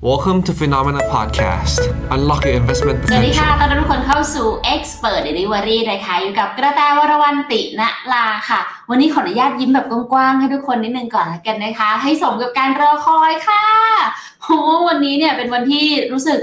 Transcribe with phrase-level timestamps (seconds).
[0.00, 1.80] Welcome to Phenomena Podcast.
[2.14, 3.38] Unlock your investment สวัสดี potential.
[3.40, 7.82] ค่ะตอนนี้ทุกคนเข้าสู่ Expert Delivery นะคะอยู่กับกระแตวรวันติณ
[8.12, 13.64] ลาค่ะ วันนี้ขออนุญาตยิ้มแบบกว้างๆ ให้ทุกคนนิดนึงก่อนละกันนะคะ ให้สมกับการรอคอยค่ะ
[14.42, 16.38] เพราะว่าวันนี้เนี่ยเป็นวันที่รู้สึก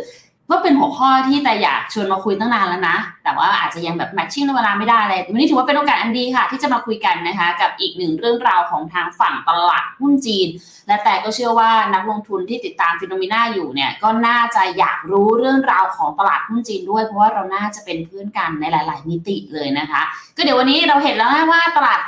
[0.49, 10.47] ว่าเป็นหัวข้อที่แต่อยากชวนมาคุยตั้งนานแล้วนะ แต่ว่าอาจจะยังแบบแมทชิ่งเวลาไม่ได้เลยวันนี้ถือว่าเป็นโอกาสอันดีค่ะ ที่จะมาคุยกันนะคะ กับอีกหนึ่งเรื่องราวของทางฝั่งตลาดหุ้นจีน
[10.87, 20.01] และแต่ก็เชื่อว่านักลงทุนที่ติดตามฟิโนมิน่าอยู่เนี่ย ก็น่าจะอยากรู้เรื่องราวของตลาดหุ้นจีนด้วย เพราะว่าเราน่าจะเป็นเพื่อนกันในหลาย ๆ มิติเลยนะคะ
[20.35, 21.99] ก็เดี๋ยววันนี้เราเห็นแล้วนะว่าตลาด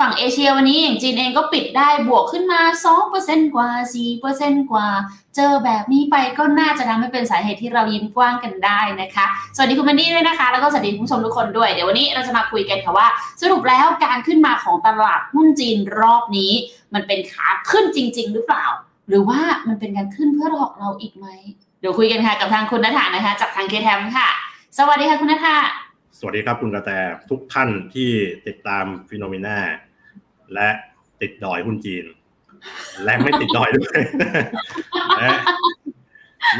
[0.00, 2.60] ฝั่งเอเชียวันนี้อย่างจีนเองก็ปิดได้บวกขึ้นมา
[3.06, 3.68] 2%กว่า
[4.20, 4.86] 4%กว่า
[5.36, 9.24] เจอแบบนี้ไปก็น่าจะทำให้เป็นสาเหตุที่เรายิ้มกว้างกันได้นะคะ
[9.56, 13.08] สวัสดีคุณมันดี้ด้วยนะคะ แล้วก็สวัสดีคุณผู้ชมทุกคนด้วย เดี๋ยววันนี้เราจะมาคุยกันค่ะว่า
[13.42, 16.52] สรุปแล้วการขึ้นมาของตลาดหุ้นจีนรอบนี้
[16.94, 18.64] มันเป็นขาขึ้นจริง ๆ หรือเปล่า
[19.08, 21.26] หรือว่ามันเป็นการขึ้นเพื่อหลอกเราอีกไหม
[21.80, 24.28] เดี๋ยวคุยกันค่ะกับทางคุณนัฐานะคะ จากทางเคแทมค่ะ
[24.78, 25.56] สวัสดีค่ะคุณนัฐา
[26.24, 26.90] วัสดีครับคุณกระแต
[27.30, 28.10] ทุกท่านที่
[28.46, 29.58] ติดตามฟิโนเมนา
[30.54, 30.68] และ
[31.20, 32.04] ติดดอยหุ้นจีน
[33.04, 33.98] และไม่ติดดอยด้วย
[35.22, 35.38] นะ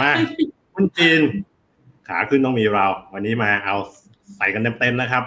[0.00, 0.10] มา
[0.74, 1.20] หุ้นจีน
[2.08, 3.76] ขาขึ้นต้องมีเรา วันนี้มาเอา
[4.36, 5.24] ใส่กันเต็มๆนะครับ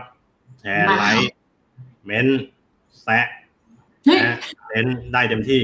[0.60, 1.32] แชร์ไลค์
[2.06, 2.42] เม้นต์
[3.04, 3.26] แซะ
[4.04, 5.62] เฮ้ยนะเม้นต์ได้เต็มที่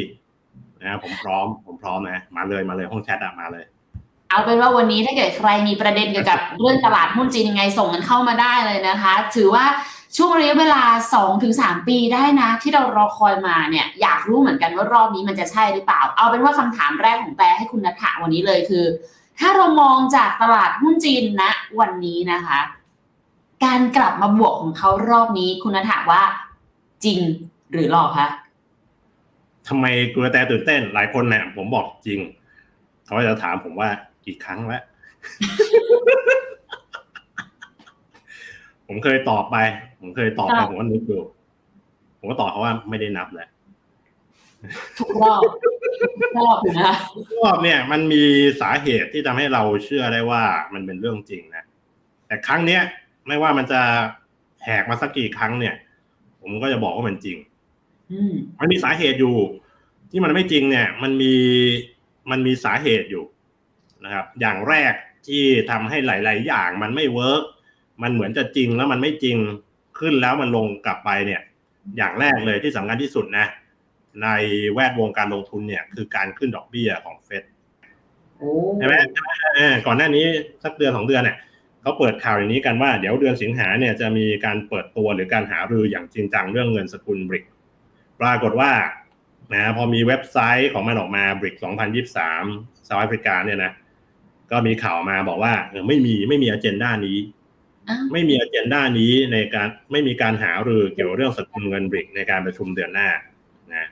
[0.81, 3.65] นะผมพร้อม ผมพร้อมนะมาเลยมาเลยห้องแชทอะมาเลย
[4.33, 9.65] เอาเป็นว่าวันนี้ถ้าเกิดใครมีประเด็นเกี่ยวกับเรื่องตลาดหุ้นจีนยังไงส่งกันเข้ามาได้เลยนะคะ ถือว่า
[10.17, 10.83] ช่วงระยะเวลา
[11.35, 18.85] 2-3 ปีได้นะ ที่เรารอคอยมาเนี่ยอยากรู้เหมือนกันว่ารอบนี้มันจะใช่หรือเปล่า เอาเป็นว่าคำถามแรกของแต่ให้คุณนัทธะวันนี้เลยคือ
[19.39, 21.43] ถ้าเรามองจากตลาดหุ้นจีนณ
[21.79, 22.59] วันนี้นะคะ
[23.65, 26.23] การกลับมาบวกของเขารอบนี้คุณนัทธะว่า
[27.05, 27.19] จริง
[27.71, 28.27] หรือหลอกคะ
[29.67, 32.19] ทำไมกลัวแต่ตื่นเต้นหลายคนเนี่ยผมบอกจริง
[33.05, 33.89] เขาจะถามผมว่า
[34.25, 34.83] กี่ครั้งแล้ว
[38.87, 39.57] ผมเคยตอบไป
[39.99, 41.19] ผมเคยตอบไปผมก็นึกดู
[42.19, 43.49] ผมก็ตอบเขาว่าไม่ได้นับแหละ
[44.97, 45.41] ทุกรอบ
[46.21, 46.95] ทุกรอบอยู่นะคะ
[47.43, 48.23] รอบเนี่ย มันมี
[48.61, 50.43] สาเหตุที่ทำให้เราเชื่อได้ว่า
[50.73, 51.63] มันเป็นเรื่องจริงนะ
[52.27, 52.81] แต่ครั้งเนี้ย
[53.27, 53.81] ไม่ว่ามันจะ
[54.63, 55.75] แหกมาสักกี่ครั้งเนี่ย
[56.41, 57.37] ผมก็จะบอกว่ามันจริง
[58.11, 59.35] อืมมันมีสาเหตุอยู่
[60.11, 61.33] ที่มันไม่จริงเนี่ย มันมี
[62.31, 63.23] มันมีสาเหตุอยู่
[64.03, 64.93] นะครับ อย่างแรก
[65.27, 67.43] ที่ทำให้หลาย ๆ อย่างมันไม่ work
[68.03, 69.37] มันเหมือนจะจริงแล้วมันไม่จริง
[69.99, 71.41] ขึ้นแล้วมันลงกลับไปเนี่ย
[71.97, 73.45] อย่างแรกเลยที่สำคัญที่สุดนะ
[74.23, 74.27] ใน
[74.73, 77.43] แวดวงการลงทุนเนี่ยคือการขึ้นดอกเบี้ยของเฟด
[78.39, 78.95] โอ้ใช่ไหม
[79.55, 80.25] เออก่อนหน้านี้
[80.63, 81.37] สักเดือนสองเดือนเนี่ย
[81.81, 87.45] เขาเปิดข่าวอย่างนี้กันว่าเดี๋ยวเดือนสิงหาเนี่ยจะมีการเปิดตัวหรือการหารืออย่างจริงจังเรื่องเงินสกุลบริก
[88.21, 88.71] ปรากฏว่า
[89.53, 91.55] นะพอมีเว็บไซต์ของมันออกมาบริก
[92.19, 93.71] 2023เซาท์แอฟริกาเนี่ยนะ
[94.53, 97.17] ก็มีข่าวมาบอกว่าเออไม่มีไม่มีอเจนดานี้
[97.89, 103.09] อ้าวไม่มีอเจนดานี้ในการไม่มีการหารือเกี่ยวกับเรื่องสกุลเงินบริกในการประชุมเดือนหน้า
[103.73, 103.87] นะ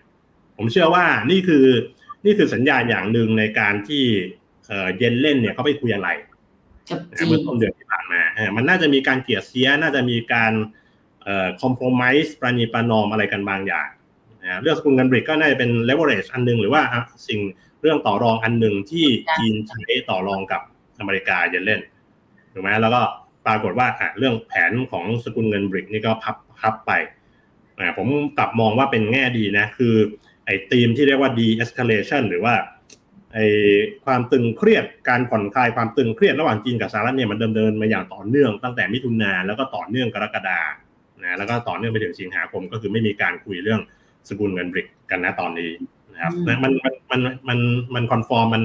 [0.58, 1.66] ผมเชื่อว่านี่คือ
[2.26, 4.04] นี่คือสัญญาณอย่างหนึ่งในการที่
[4.68, 6.10] เอ่อเย็นเล่นเนี่ยเขาไปคุยอะไร
[6.90, 10.54] กับนะจีเมื่อนต้นเดือนที่ผ่านมาเออมันน่าจะมีการเกลียดเสีย น่าจะมีการ
[11.24, 13.90] เอ่อคอมโพมไ s ส์ประนีประนอมอะไรกันบางอย่าง
[14.44, 17.40] นะเรื่องสกุลเงินบริกก็น่าจะเป็น leverage อันหนึงหรือว่าอะสิ่ง
[17.82, 19.06] เรื่องต่อรองอันหนึ่งที่
[19.38, 20.62] จีนใช้ต่อรองกับ
[21.00, 21.82] อเมริกาเย็นเล่น
[22.54, 23.02] ถูกไหมแล้วก็
[23.46, 26.92] ปรากฏว่าอะเรื่องแผนของสกุลเงินบริกนี่ก็พับพับไป
[27.78, 29.96] อะผมกลับมองว่าเป็นแง่ดีนะ คือ
[30.46, 32.54] ไอ้ธีมที่เรียกว่า de-escalation หรือว่า
[33.34, 33.40] ไอ
[34.06, 40.60] ความตึงเครียดการผ่อนคลายความตึงเครียดระหว่างจีนกับสหรัฐเนี่ยมันเดิมเดินมาอย่างต่อเนื่องตั้งแต่มิถุนาแล้วก็ต่อเนื่องกรกฎา
[41.24, 43.82] นะแล้วก็ต่อเนื่องไปถึงสิงหาคมก็คือไม่มีการคุยเรื่อง
[44.30, 45.72] สกุลเงินบริกกันนะตอนนี้
[46.22, 47.60] นะครับนะมันมันมันมัน
[47.96, 48.64] มันคอนฟอร์มมัน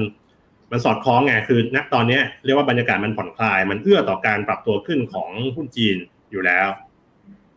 [0.71, 5.95] มันสอดคล้องไงคือณตอนเนี้ยเรียกว่าบรรยากาศมันผ่อนคลาย มันเอื้อต่อการปรับตัวขึ้นของหุ้นจีน
[6.31, 6.67] อยู่แล้ว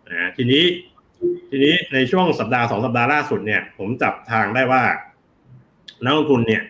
[0.09, 0.65] นะทีนี้
[1.51, 4.83] ทีนี้ในช่วงสัปดาห์สองสัปดาห์ล่าสุดเนี่ย ผมจับทางได้ว่า
[6.05, 6.63] นักลงทุนเนี่ย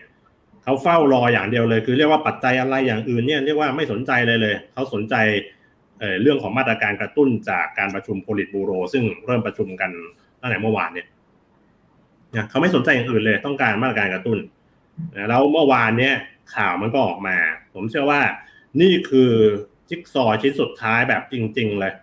[0.63, 5.15] เขาเฝ้ารออย่างเดียวเลย คือเรียกว่าปัจจัยอะไรอย่างอื่นเนี่ยเรียกว่าไม่สนใจเลยเลยเขาสนใจ
[5.99, 9.91] เอ่อเรื่องของมาตรการกระตุ้นจากการประชุมโพลิตบูโร ซึ่งเริ่มประชุมกัน
[10.41, 11.07] ตั้งแต่เมื่อวานเนี่ย
[12.35, 14.37] นะเขาไม่สนใจอย่างอื่นเลย ต้องการมาตรการกระตุ้น
[15.15, 16.15] นะแล้วเมื่อวานเนี่ย
[16.55, 17.37] ข่าวมันก็ออกมา
[17.73, 18.21] ผมเชื่อว่า
[18.81, 19.31] นี่คือ
[19.89, 21.93] จิ๊กซอว์ชิ้นสุดท้ายแบบจริง ๆ เลย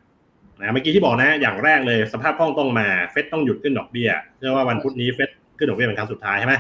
[0.61, 6.55] นะเมื่อกี้ที่บอกนะ อย่างแรกเลยสภาพคล่องต้องมาเฟดต้องหยุดขึ้นดอกเบี้ยเชื่อว่าวันพุธนี้เฟดขึ้นดอกเบี้ยเป็นครั้งสุดท้ายใช่ไหม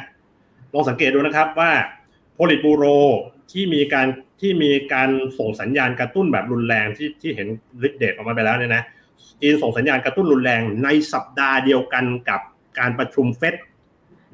[0.72, 1.70] ลองสังเกตดูนะครับว่า
[2.34, 2.84] โพลิตบูโร
[3.52, 4.06] ที่มีการ
[4.40, 7.48] ที่มีการส่งสัญญาณกระตุ้นแบบรุนแรงที่ที่เห็น
[7.86, 8.82] ฤทธิ์เดชออกมาไปแล้วเนี่ยนะ
[9.40, 12.40] จีนส่งสัญญาณกระตุ้นรุนแรงในสัปดาห์เดียวกันกับ
[12.78, 13.54] การประชุมเฟด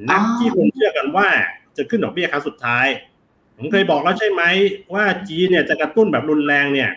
[0.08, 1.28] นัดที่คนเชื่อกันว่า
[1.76, 2.86] จะขึ้นดอกเบี้ยครั้งสุดท้าย
[3.56, 4.42] ผมเคยบอกแล้วใช่ไหม
[4.94, 6.90] ว่าจีนเนี่ยจะกระตุ้นแบบรุนแรงเนี่ย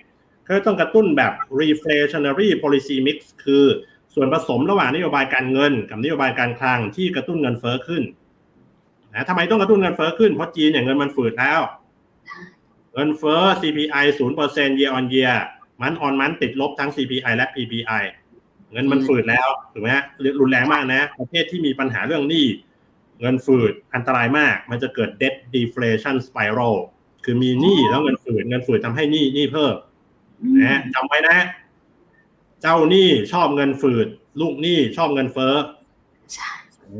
[0.44, 3.65] เขาต้องกระตุ้นแบบ reflationary policy mix คือ
[4.15, 8.03] ส่วนผสมระหว่างนโยบายการเงิน กับนโยบายการคลังที่กระตุ้นเงินเฟ้อขึ้น
[9.13, 11.59] นะทำไมต้องกระตุ้นเงินเฟ้อขึ้นเพราะจีนเนี่ยเงินมันฝืดแล้ว
[12.93, 14.05] เงินเฟ้อ CPI
[14.43, 15.35] 0% year on year
[15.81, 20.03] มันออนมันติดลบทั้ง CPI และ PPI เงินมันฝืดแล้วถูกไหมฮะ
[20.39, 22.45] รุนแรงมากนะ ประเทศที่มีปัญหาเรื่องหนี้
[23.21, 26.75] เงินฝืดอันตรายมาก มันจะเกิด debt deflation spiral
[27.25, 29.75] คือมีหนี้แล้วเงินฝืดเงินฝืดทำให้หนี้หนี้เพิ่ม
[30.65, 31.38] นะจำไว้นะ
[32.62, 34.07] เจ้าหนี้ชอบเงินฝืด
[34.41, 35.56] ลูกหนี้ชอบเงินเฟ้อ
[36.33, 36.51] ใช่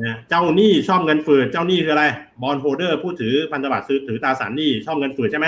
[0.06, 2.06] นะเจ้าหนี้ชอบเงินฝืด เจ้าหนี้คืออะไร
[2.41, 5.47] bondholder ผู้ถือพันธบัตรซื้อถือตราสารหนี้ชอบเงินฝืดใช่ไหม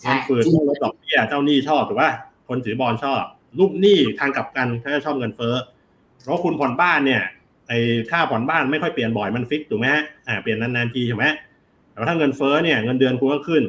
[0.00, 2.10] ใช่เงินฝืดต้องลดดอกเบี้ยเจ้าหนี้ชอบถูกป่ะ
[2.48, 3.22] คนถือบอลชอบ
[3.58, 5.54] ลูกหนี้ทางกลับกันเขาจะชอบเงินเฟ้อ
[6.22, 7.22] เพราะคุณผ่อนบ้านเนี่ย
[7.68, 7.78] ไอ้
[8.10, 11.26] ค่าผ่อนบ้านไม่ค่อยเปลี่ยนบ่อยมัน fix ถูกไหมฮะอ่าเปลี่ยนนานๆทีถูกไหม
[11.90, 13.62] แต่ถ้าเงินเฟ้อเนี่ยเงินเดือนคุณก็ขึ้น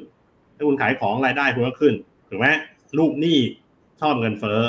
[0.55, 1.93] ถ้าคุณขายของรายได้คุณก็ขึ้น
[2.29, 2.47] ถูกไหม
[2.97, 3.37] ลูกหนี้
[4.01, 4.59] ชอบเงินเฟ้อ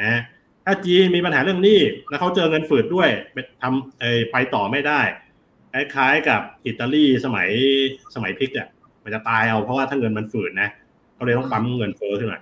[0.00, 0.20] นะ
[0.64, 5.00] ถ้าจีนมีปัญหาเรื่องหนี้แล้วเขาเจอเงินฝืดด้วยไปทำไอ้ไปต่อไม่ได้
[5.72, 7.48] คล้ายๆกับอิตาลีสมัย
[8.14, 8.68] สมัยพิกอะ
[9.04, 10.68] มันจะตายเอาเพราะว่าถ้าเงินมันฝืดนะ
[11.14, 12.40] เขาเลยต้องปั๊มเงินเฟ้อขึ้นมา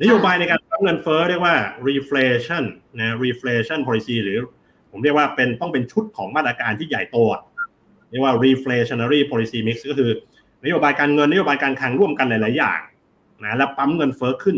[0.00, 1.56] นโยบายในการ เงินเฟ้อเรียกว่า
[1.88, 2.64] reflation
[3.00, 4.38] นะ reflation policy หรือ
[4.90, 7.16] ผมเรียกว่าเป็นต้องเป็นชุดของมาตรการที่ใหญ่โต
[8.10, 10.10] เรียกว่า reflationary policy mix ก็คือ
[10.64, 12.80] นโยบายการเงินนโยบายการคลังร่วมกันหลาย ๆ อย่าง
[13.44, 14.56] นะแล้วปั๊มเงินเฟ้อขึ้น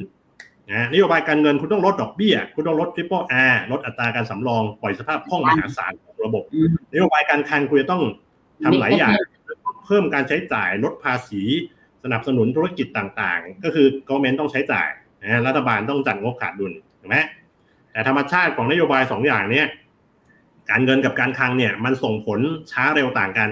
[0.72, 6.42] นะนโยบายการเงินคุณต้องลดดอกเบี้ย คุณต้องลด triple R ลดอัตราการสำรองปล่อยสภาพคล่องมหาศาลของระบบ
[6.92, 8.02] นโยบายการคลังคุณจะต้อง
[8.64, 9.12] ทำหลายอย่าง
[9.86, 11.42] เพิ่มการใช้จ่ายลดภาษี
[12.04, 14.88] สนับสนุนธุรกิจต่าง ๆ ก็คือ government ต้องใช้จ่าย
[15.22, 17.16] นะรัฐบาลต้องจัดงบขาดดุลถูกไหม
[17.92, 19.66] แต่ธรรมชาติของนโยบายสองอย่างเนี้ย
[20.70, 22.40] การเงินกับการคลังเนี่ยมันส่งผล
[22.72, 23.48] ช้าเร็วต่างกัน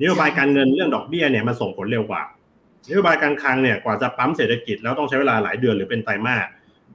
[0.00, 2.22] นโยบายการเงินเรื่องดอกเบี้ยเนี่ยมันส่งผลเร็วกว่า
[2.88, 6.46] นโยบายการคลังเนี่ยกว่าจะปั๊มเศรษฐกิจแล้วต้องใช้เวลาหลายเดือนหรือเป็นไตรมาส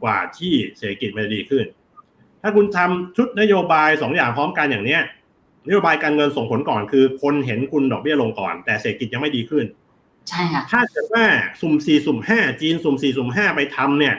[0.04, 1.66] กว่าที่เศรษฐกิจมันจะดีขึ้น
[2.42, 5.02] ถ้าคุณทำชุดนโยบายสองอย่างพร้อมกันอย่างเนี้ย
[5.68, 9.66] นโยบายการเงินส่งผลก่อนคือ คนเห็นคุณดอกเบี้ยลงก่อน แต่เศรษฐกิจยังไม่ดีขึ้น
[10.30, 11.24] ใช่ค่ะถ้าเกิดว่า
[11.62, 14.16] สุ่มสี่สุ่มห้าจีนสุ่มสี่สุ่มห้าไปทำเนี่ย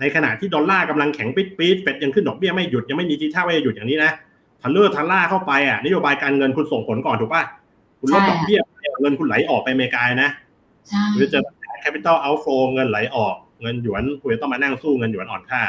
[0.00, 4.12] ในขณะที่ดอลลาร์กำลังแข็งปิดปี๊ดเฟดยังขึ้นดอกเบี้ยไม่หยุดยังไม่มีทีท่าว่าจะหยุดอย่างนี้นะ
[4.62, 7.42] ทันเลอร์ทันล่าเข้าไปอะนโยบายการเงินคุณส่งผลก่อนถูกป่ะ
[8.00, 8.60] คุณลดใช่ดอกเบี้ย
[9.00, 10.30] เงินคุณไหลออกไปอเมริกานะ
[10.88, 11.38] ใช่หรือจะ
[11.82, 15.62] capital outflow เงินไหลออกเงินหยวนคุณจะต้องมานั่งสู้เงินหยวนอ่อนค่า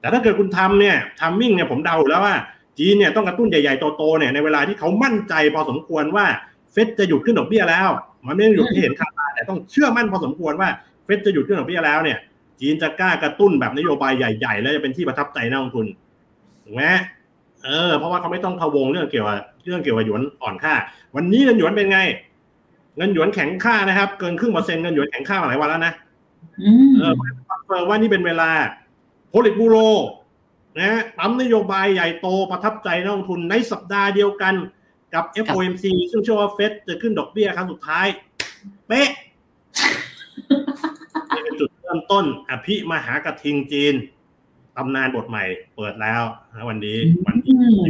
[0.00, 2.36] แต่ถ้าเกิดคุณทำเนี่ยทัมมิ่งเนี่ยผมเดาอยู่แล้วว่า
[2.78, 6.26] จีนเนี่ยต้องกระตุ้นใหญ่ๆโตๆเนี่ยในเวลาที่เขามั่นใจพอสมควรว่า
[6.72, 7.88] เฟดจะหยุดขึ้นดอกเบี้ยแล้ว
[8.26, 10.68] มันไม่ได้หยุดที่เห็นคาตาแต่ต้องเชื่อมั่นพอสมควรว่า
[11.04, 12.18] เฟดจะหยุดขึ้นดอกเบี้ยแล้วเนี่ย
[12.60, 15.86] จีนจะกล้ากระตุ้นแบบนโยบายใหญ่ๆ แล้วจะเป็นที่ประทับใจนักลงทุน
[16.64, 16.84] ถูกไหม
[17.64, 20.74] เออเพราะว่าเขาไม่ต้องพะวงเรื่องเกี่ยวกับเรื่องเกี่ยวกับหยวนอ่อนค่า
[21.16, 21.98] วันนี้เงินหยวนเป็นไง
[22.96, 25.92] เงินหยวนแข็งค่านะครับ เกินครึ่งเปอร์เซ็นต์เงินหยวนแข็งค่ามาหลายวันแล้วนะ
[26.62, 27.14] อืมเออ
[27.66, 28.50] เออว่านี่เป็นเวลา
[29.30, 29.76] โพลิตบูโร
[30.78, 34.54] นะปั๊มนโยบายใหญ่โตประทับใจนักลงทุนในสัปดาห์เดียวกัน
[35.14, 38.06] กับ FOMC ซึ่งเชื่อว่าเฟดจะขึ้นดอกเบี้ยครั้งสุดท้าย
[38.88, 39.08] เป๊ะ
[41.34, 43.94] นี่เป็นจุดเริ่มต้น อภิมหากระทิงจีน
[44.76, 45.44] ตำนานบทใหม่
[45.76, 46.22] เปิดแล้ว
[46.54, 47.84] นะวันนี้วันที่อืม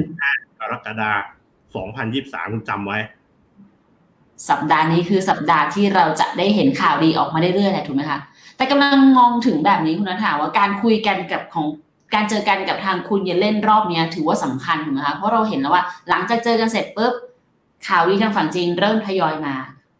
[0.60, 1.12] กรกฎา
[1.72, 2.98] คม2023 คุณจำไว้
[4.50, 8.18] สัปดาห์นี้คือสัปดาห์ที่เราจะได้เห็นข่าวดีออกมาเรื่อยๆแหละถูกไหมคะ
[8.56, 11.66] แต่กำลังมองถึงแบบนี้คุณนัทถาว่าการคุยกันกับของ
[12.14, 17.12] การเจอกันกับทางคุณเยเล่นรอบเนี้ยถือว่าสำคัญถูกไหมคะเพราะเราเห็นแล้วว่า หลังจากเจอกันเสร็จปุ๊บ
[17.86, 19.54] ข่าวดีทางฝั่งจีนเริ่มทยอยมา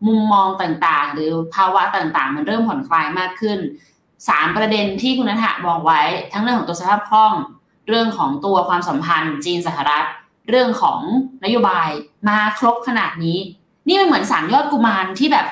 [0.07, 3.59] มุมมองต่างๆ หรือภาวะต่างๆ มันเริ่มผ่อนคลายมากขึ้น
[4.29, 6.01] สามประเด็นที่คุณนัทถาบอกไว้
[6.33, 7.35] ทั้งเรื่องของตัวสภาพคล่อง
[7.89, 10.05] เรื่องของตัวความสัมพันธ์จีนสหรัฐ
[10.49, 11.01] เรื่องของ
[11.45, 11.89] นโยบาย
[12.29, 13.39] มาครบขนาดนี้
[13.89, 15.47] นี่มันเหมือนสามยอดกุมารที่แบบ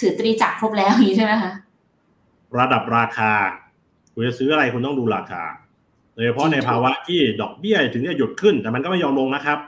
[0.00, 1.52] ถือตรีจักรครบแล้วอย่างนี้ใช่ไหมคะ
[2.58, 3.32] ระดับราคา
[4.14, 5.42] คุณจะซื้ออะไรคุณต้องดูราคา
[6.14, 9.58] โดยเฉพาะในภาวะที่ดอกเบี้ยถึงจะหยุดขึ้น แต่มันก็ไม่ยอมลงนะครับ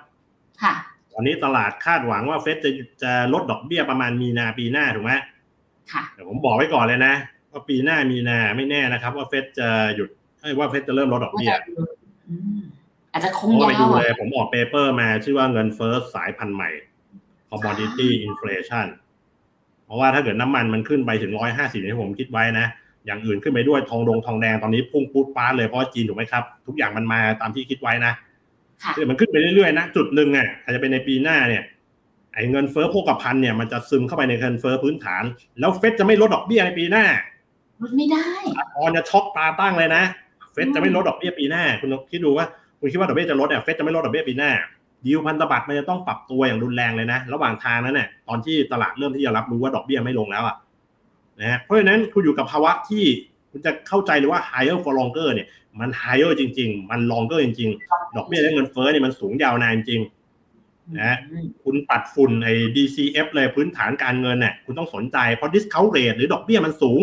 [0.62, 0.74] ค่ะ
[1.12, 2.70] ตอนนี้ตลาดคาดหวังว่าเฟดจะ
[3.02, 5.12] จะลดดอกเบี้ยประมาณมีนาปีหน้าถูกไหม
[5.92, 7.14] ค่ะแต่ผมบอกไว้ก่อนเลยนะ
[7.50, 10.08] ว่าปีหน้ามีนาไม่แน่นะครับ ว่าเฟดจะหยุด
[10.40, 11.52] เอ้ยว่าเฟดจะเริ่มลดดอกเบี้ย
[12.28, 12.60] อืม
[13.12, 16.70] อาจจะคผงมก็ยาไปดูวเลอะยผมออก paper มาชื่อว่าเงินเฟ้อสายพันธุ์ใหม่
[17.50, 18.86] commodity inflation
[19.84, 22.66] เพราะว่าถ้าเกิดน้ำมันมันขึ้นไปถึงร้อยห้าสิบที่ผมคิดไว้นะ
[23.06, 28.12] อย่างอื่นขึ้นไปด้วยทองดงทองแดงตอนนี้พุ่งปูดป้าดเลยเพราะว่าจีนถูกไหมครับ ทุกอย่างมันมาตามที่คิดไว้นะ
[28.82, 31.62] ค่ะคือมันขึ้นไปเรื่อยๆนะจุดหนึ่งอะอาจจะเป็นในปีหน้าเนี่ย
[32.34, 35.24] ไอ้เงินเฟ้อโภคภัณฑ์เนี่ยมันจะซึมเข้าไปในเงินเฟ้อพื้นฐาน
[35.60, 37.04] แล้วเฟดจะไม่ลดดอกเบี้ยในปีหน้า
[37.82, 38.26] ลดไม่ได้
[38.76, 40.02] ออนจะช็อกตาตั้งเลยนะ
[40.52, 42.46] เฟดจะไม่ลดดอกเบี้ยปีหน้า คุณลองคิดดูว่า
[42.80, 44.50] คุณคิดว่าดอกเบี้ยจะลดเนี่ยเฟดจะไม่ลดดอกเบี้ยปีหน้า
[45.06, 50.56] ยิวพันธบัตรมันจะต้องปรับตัวอย่างรุนแรงเลยนะ ระหว่างทางนั้นเนี่ยตอนที่ตลาดเริ่มที่จะรับรู้ว่าดอกเบี้ยไม่ลงแล้วอะ
[51.40, 53.04] นะฮะเพราะฉะนั้นคุณอยู่กับภาวะที่
[53.50, 55.48] คุณจะเข้าใจเลยว่า higher for longer เนี่ย
[55.80, 60.00] มัน higher จริง ๆ มัน longer จริง ๆ ดอกเบี้ยและเงินเฟ้อเนี่ยมันสูงยาวนานจริง
[60.96, 61.18] นะฮะ
[61.64, 67.00] คุณปัดฝุ่นไอ้ DCF เลยพื้นฐานการเงินเนี่ยคุณต้องสนใจเพราะ discount rate หรือดอกเบี้ยมันสูง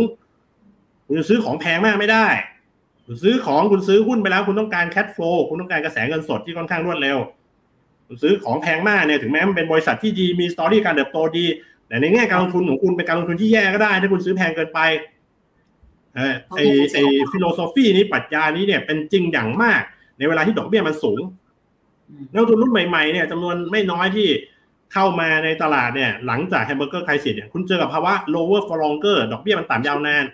[1.05, 2.27] คุณจะซื้อของแพงมากไม่ได้
[3.05, 7.17] คุณซื้อของคุณซื้อหุ้นไปแล้ว คุณต้องการ cash flow คุณต้องการกระแสเงินสดที่ค่อนข้างรวดเร็ว
[8.07, 11.45] คุณซื้อของแพงมากเนี่ยถึงแม้มันเป็นบริษัทที่ดีมีสตอรี่การเติบโตดี
[11.91, 14.79] แต่ในแง่การลงทุนของคุณเป็นการลงทุนที่แย่ก็ได้ ถ้าคุณซื้อแพงเกินไป
[16.15, 16.59] เออไอ
[16.93, 19.81] ไอ้ philosophy นี้ปรัชญานี้เนี่ยเป็นจริงอย่างมาก
[20.17, 21.21] ในเวลาที่ดอกเบี้ยมันสูง
[22.31, 24.27] นักลงทุนรุ่นใหม่ๆเนี่ยจำนวนไม่น้อยที่
[24.93, 30.25] เข้ามาในตลาดเนี่ย หลังจาก hamburger crisis เนี่ยคุณเจอกับภาวะ lower for longer ดอกเบี้ยมันต่ำยาวนาน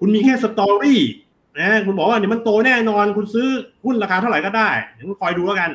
[0.00, 1.00] คุณมีแค่ story
[1.60, 3.48] นะคุณบอกว่าเนี่ยมันโตแน่นอนคุณซื้อ
[3.84, 5.70] หุ้นราคาเท่าไหร่ก็ได้เดี๋ยวคุณคอยดูแล้วกัน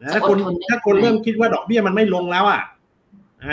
[0.00, 2.79] นะถ้าคนอดทนได้ถ้าคนเริ่มคิดว่าดอกเบี้ยมันไม่ลงแล้วอะนะ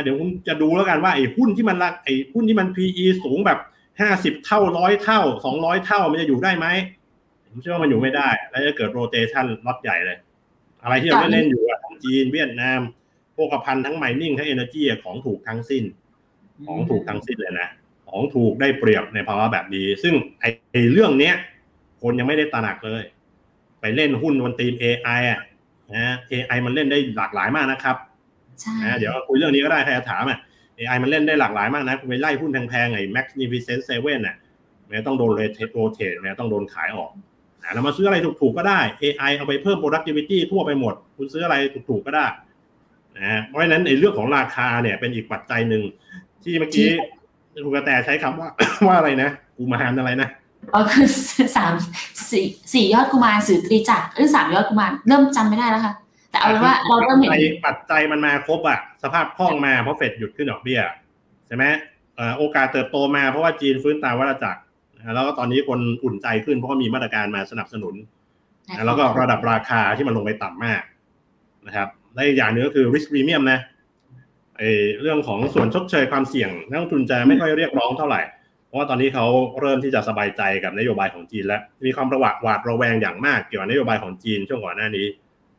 [0.04, 3.60] เดี๋ยวคุณจะดูแล้วกันว่าไอ้หุ้นที่มันราไอ้หุ้นที่มัน PE สูงแบบ
[4.02, 6.68] ห้าสิบเท่าร้อยเท่าสองร้อยเท่ามันจะอยู่ได้ไหม
[7.50, 10.18] ผมเชื่อว่ามันอยู่ไม่ได้ แล้วจะเกิด rotation ล็อตใหญ่เลย
[10.84, 12.80] อะไรที่เราเล่นอยู่ทั้งจีนเวียดนาม
[13.34, 15.84] โภคภัณฑ์ทั้ง mining ทั้ง energy ของถูกทั้งสิ้น
[16.66, 17.70] ของถูกทั้งสิ้นเลยนะ
[18.08, 21.36] ของถูกได้เปรียบในภาวะแบบนี้ ซึ่งไอ้ไอ้เรื่องเนี้ย
[22.02, 23.04] คนยังไม่ได้ตระหนักเลย
[23.82, 25.42] ไปเล่นหุ้นบนทีม AI อะ
[25.94, 27.96] นะ AI มันเล่นได้หลากหลายมากนะครับ
[28.84, 30.40] นะเดี๋ยวคุยเรื่องนี้ก็ได้ใครจะถามอะ
[30.78, 34.36] AI มันเล่นได้หลากหลายมากนะคุณไปไล่หุ้นแพงๆไอ้ Magnificent Seven น่ะ
[34.90, 37.10] แม้ต้องโดนโรเทโรเทแม้ต้องโดนขายออก
[37.64, 41.56] นะแล้วมาซื้ออะไรถูกๆก็ได้ AI เอาไปเพิ่ม productivity ทั่วไปหมด คุณซื้ออะไร
[41.90, 42.26] ถูกๆก็ได้
[43.18, 45.84] นะเพราะฉะนั้นไอ้เรื่องของราคาเนี่ยเป็นอีกปัจจัยหนึ่ง
[46.44, 46.88] ที่เมื่อกี้
[47.66, 48.50] คุณกระแตใช้คำว่า
[48.88, 50.30] ว่าอะไรนะกูมารอะไรนะ
[50.74, 51.08] ก็คือ
[51.58, 51.74] สาม
[52.32, 55.94] สี่สี่ยอดกุมารสื่อตรีจักรหรือสามยอดกุมารเริ่มจำไม่ได้แล้วค่ะ
[56.32, 60.80] แต่เอาเป็นว่าเราเริ่มเห็นปัจจัยปัจจัยมันมาครบอะสภาพคล่องมาเพราะเฟดหยุดขึ้นดอกเบี้ย
[61.48, 61.66] ใช่ไหม
[62.16, 64.62] เอ่อโอกาสเติบโตมาเพราะว่าจีนฟื้นตามวัฏจักร
[64.96, 67.96] นะแล้วก็ตอนนี้คนอุ่นใจขึ้นเพราะว่ามีมาตรการมาสนับสนุน
[68.70, 70.82] นะแล้วก็ระดับราคาที่มันลงไปต่ำมาก
[71.68, 73.60] นะครับและอีกอย่างหนึงก็คือ risk premium นะ
[74.58, 74.62] ไอ
[75.02, 78.22] เรื่องของส่วนชดเชยความเสี่ยงนักลงทุนจะไม่ค่อยเรียกร้องเท่าไหร่
[78.68, 79.26] เพราะว่าตอนนี้เขา
[79.62, 85.06] เริ่มที่จะสบายใจกับนโยบายของจีนแล้ว มีความประวัติหวาดระแวงอย่างมากเกี่ยวกับนโยบายของจีนช่วงก่อนหน้านี้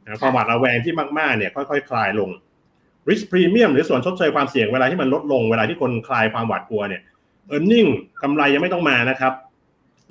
[0.09, 2.31] นะความหวาดระแวงที่มากๆเนี่ยค่อยๆ คลายลง
[3.09, 7.03] risk premium หรือส่วนชดเชยความเสี่ยงเวลาที่มันลดลงเวลาที่คนคลายความหวาดกลัวเนี่ย
[7.55, 7.89] earning
[8.23, 9.33] กำไรยังไม่ต้องมานะครับ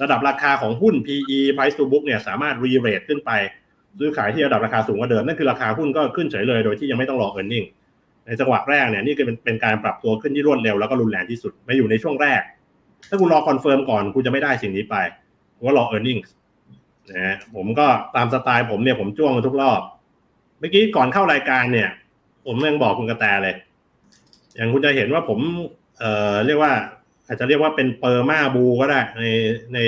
[0.01, 3.31] ระดับราคาของหุ้น PE price to book เนี่ยสามารถ re-rate ขึ้นไป
[3.99, 7.67] ซื้อขายที่ระดับราคาสูงกว่าเดิมนั่นคือราคาหุ้นก็ขึ้นเฉยเลยโดยที่ยังไม่ต้องรอ earning
[8.25, 12.41] ในจังหวะแรกเนี่ยนี่คือเป็นเป็นการปรับตัวขึ้นที่รวดเร็วแล้วก็รุนแรงที่สุดมันอยู่ในช่วงแรก
[13.09, 14.95] ถ้าคุณรอ confirm ก่อนคุณจะไม่ได้สิ่งนี้ไป
[15.55, 16.29] คุณก็รอ earnings
[17.09, 19.81] นะฮะผมก็ตามสไตล์ผมเนี่ยผมจ้วงมาทุกรอบ
[20.59, 21.89] เมื่อกี้ก่อนเข้ารายการเนี่ย
[22.45, 23.55] ผมยังบอกคุณกระแตเลย
[24.55, 25.39] อย่างคุณจะเห็นว่าผม
[25.99, 26.73] เอ่อเรียกว่า
[27.27, 29.25] อาจจะเรียกว่าเป็นเปอร์มาบูก็ได้ ใน
[29.73, 29.79] ใน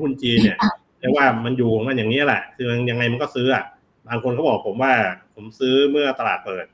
[0.00, 0.58] หุ้นจีนเนี่ย
[1.00, 3.64] เรียกว่ามันอยู่มันอย่างนี้แหละ คือยังไงมันก็ซื้ออะ
[4.08, 4.92] บางคนเขาบอกผมว่า
[5.34, 6.66] ผมซื้อเมื่อตลาดเปิด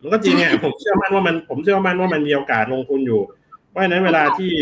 [0.00, 3.20] มันก็จริงไงผมเชื่อมั่นว่ามันผมเชื่อมั่นว่ามันมีโอกาสลงทุนอยู่
[3.68, 4.52] เพราะฉะนั้นเวลาที่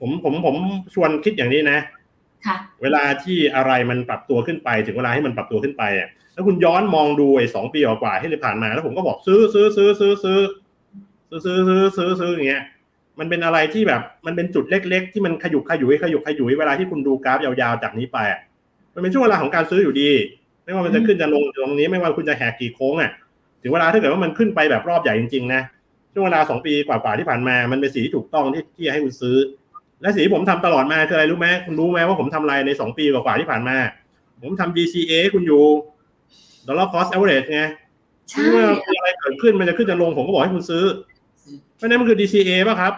[0.00, 0.56] ผมผมผม
[0.94, 1.78] ชวนคิดอย่างนี้นะ
[2.82, 10.38] เวลาที่อะไรมันปรับตัวขึ้นไป ถึงเวลาให้มันปรับตัวขึ้นไปอะแล้วคุณย้อนมองดูไอ้สองปีกว่าที่ผ่านมา แล้วผมก็บอกซื้อซื้อซื้อซื้อซื้อ
[11.30, 12.62] ซื้อซื้อซื้อซื้อซื้ออย่างเงี้ย
[13.18, 18.18] มันเป็นอะไรที่แบบมันเป็นจุดเล็ก ๆ ที่มันขยุกขยุยขยุกขยุยเวลาที่คุณดูกราฟยาวๆจากนี้ไป
[18.94, 20.10] มันเป็นช่วงเวลาของการซื้ออยู่ดี
[20.64, 23.10] ไม่ว่ามันจะขึ้นจะลงตรงนี้ไม่ว่าคุณจะแหกกี่โค้งอะ
[23.62, 25.62] ถึงเวลาถ้าเกิดว่ามันขึ้นไปแบบรอบใหญ่จริงๆนะ
[26.12, 29.36] ช่วงเวลาสองปีกว่าๆที่ผ่านมามันเป็นสีที่ถูกต้องที่ที่ให้คุณซื้อ
[30.02, 33.76] และสิ่งที่ผมทำตลอดมาคืออะไรรู้ไหมคุณรู้ไหมว่าผมทำอะไรในสองปีกว่าๆที่ผ่านมา
[34.42, 35.62] ผมทำ DCA ให้คุณอยู่
[36.66, 37.62] dollar cost average ไง
[38.30, 40.84] ใช่เมื่อมีอะไรเกิดขึ้นมันจะขึ้นจะลงผมก็บอกให้คุณซื้อ
[41.76, 42.94] เพราะฉะนั้นมันคือ DCA ป่ะครับ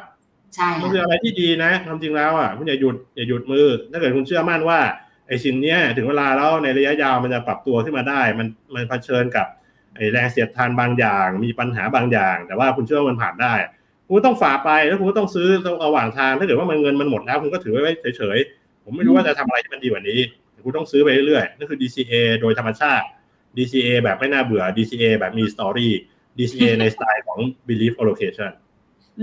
[0.55, 4.81] ใช่มันคืออะไรที่ดีนะความจริงแล้วอะคุณอย่าหยุดอย่าหยุดมือ ถ้าเกิดคุณเชื่อมั่นว่า
[5.29, 9.47] ไอ้สิ่งเนี้ยถึงเวลาแล้วในระยะยาวมันจะปรับตัวขึ้นมาได้ มันมันเผชิญกับ
[9.95, 13.55] ไอ้แรงเสียดทานบางอย่าง มีปัญหาบางอย่าง แต่ว่าคุณเชื่อว่ามันผ่านได้
[14.09, 15.49] คุณต้องฝ่าไปแล้วคุณก็ต้องซื้อ
[15.85, 20.19] ระหว่างทางถ้าเกิดว่ามันเงินมันหมดแล้วคุณก็ถือไว้เฉยๆผมไม่รู้ว่าจะทำอะไรที่มันดีกว่านี้
[20.53, 23.07] แต่คุณต้องซื้อไปเรื่อยๆนั่นคือ DCA โดยธรรมชาติ
[23.57, 25.93] DCA แบบไม่น่าเบื่อ DCA แบบมีสตอรี่
[26.39, 27.39] DCA ในสไตล์ของ
[27.69, 28.51] belief allocation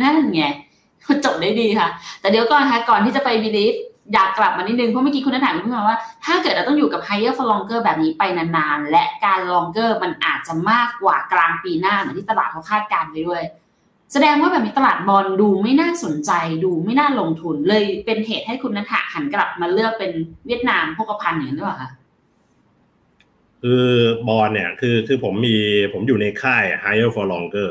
[0.01, 0.44] นั่นไง
[1.25, 1.88] จบได้ดีค่ะ
[2.22, 3.77] แต่เดี๋ยวก่อนค่ะก่อนที่จะไป believe
[4.13, 13.44] อยากกลับมานิดนึง เพราะเมื่อกี้คุณนัทถามขึ้นมาว่า ถ้าเกิดเราต้องอยู่กับ higher for longer แบบนี้ไปนานๆ และการ longer มันอาจจะมากกว่ากลางปีหน้าเหมือนที่ตลาดเขาคาดการณ์ไว้ด้วย
[14.18, 16.32] แสดงว่าแบบนี้ตลาดบอลดูไม่น่าสนใจ
[16.64, 20.12] ดูไม่น่าลงทุนเลยเป็นเหตุให้คุณนัทหันกลับมาเลือกเป็น
[20.48, 21.90] เวียดนามพกพันอย่างนั้หรือเปล่าคะ
[23.64, 23.88] คือ
[24.28, 25.58] บอลเนี่ยคือคือผมมี
[25.94, 27.70] ผมอยู่ในค่าย higher for longer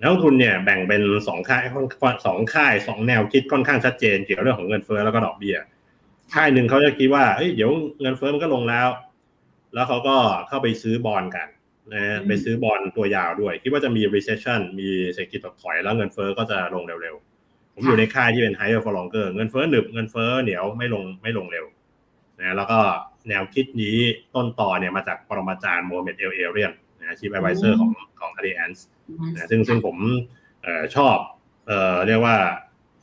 [0.00, 1.62] นักลงทุนเนี่ยแบ่งเป็นสองค่าย
[2.26, 5.56] สองค่ายสองแนวคิดค่อนข้างชัดเจนเกี่ยวกับเรื่องของเงินเฟ้อแล้วก็ดอกเบี้ย
[6.34, 8.88] ค่ายหนึ่งเขาจะคิดว่าเอ้ยเดี๋ยวเงินเฟ้อมันก็ลงแล้ว
[9.74, 10.16] แล้วเขาก็
[10.48, 11.48] เข้าไปซื้อบอลกัน
[11.90, 21.66] นะไปซื้อบอลตัวยาวด้วย คิดว่าจะมี recession มีเศรษฐกิจถดถอยแล้วเงินเฟ้อก็จะลงเร็วๆ ผมอยู่ในค่ายที่เป็น higher for longer เงินเฟ้อหนึบเงินเฟ้อเหนียวไม่ลงไม่ลงเร็ว
[22.40, 22.78] นะแล้วก็
[23.28, 23.96] แนวคิดนี้
[24.34, 28.78] ต้นตอเนี่ยมาจากปรมาจารย์โมฮัมเหม็ดเอลเอเรียนนะ chief advisor ของของ Allianz
[29.34, 29.96] นะซึ่งซึ่งผม
[30.62, 31.16] เอ่อชอบ
[31.66, 32.36] เอ่อเรียกว่า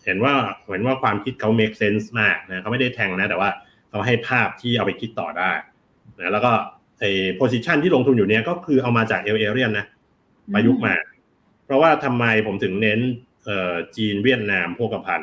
[0.05, 0.33] เห็นว่า
[0.67, 3.49] เห็นว่าความคิดเขา make sense มากนะเขาไม่ได้แทงนะ แต่ว่า
[3.89, 5.51] เขาให้ภาพที่เอาไปคิดต่อได้
[6.19, 6.51] นะแล้วก็
[6.99, 9.85] ไอ้ position ที่ลงทุนอยู่เนี้ยก็คือเอามาจากเอลเอเรียนนะ
[10.53, 10.95] ประยุกต์มา
[11.65, 12.99] เพราะว่าทำไมผมถึงเน้น
[13.45, 15.21] เอ่อจีนเวียดนามพวกพัน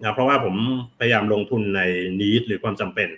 [0.00, 0.54] นะเพราะว่าผม
[0.98, 1.80] พยายามลงทุนใน
[2.20, 3.08] need หรือความจำเป็น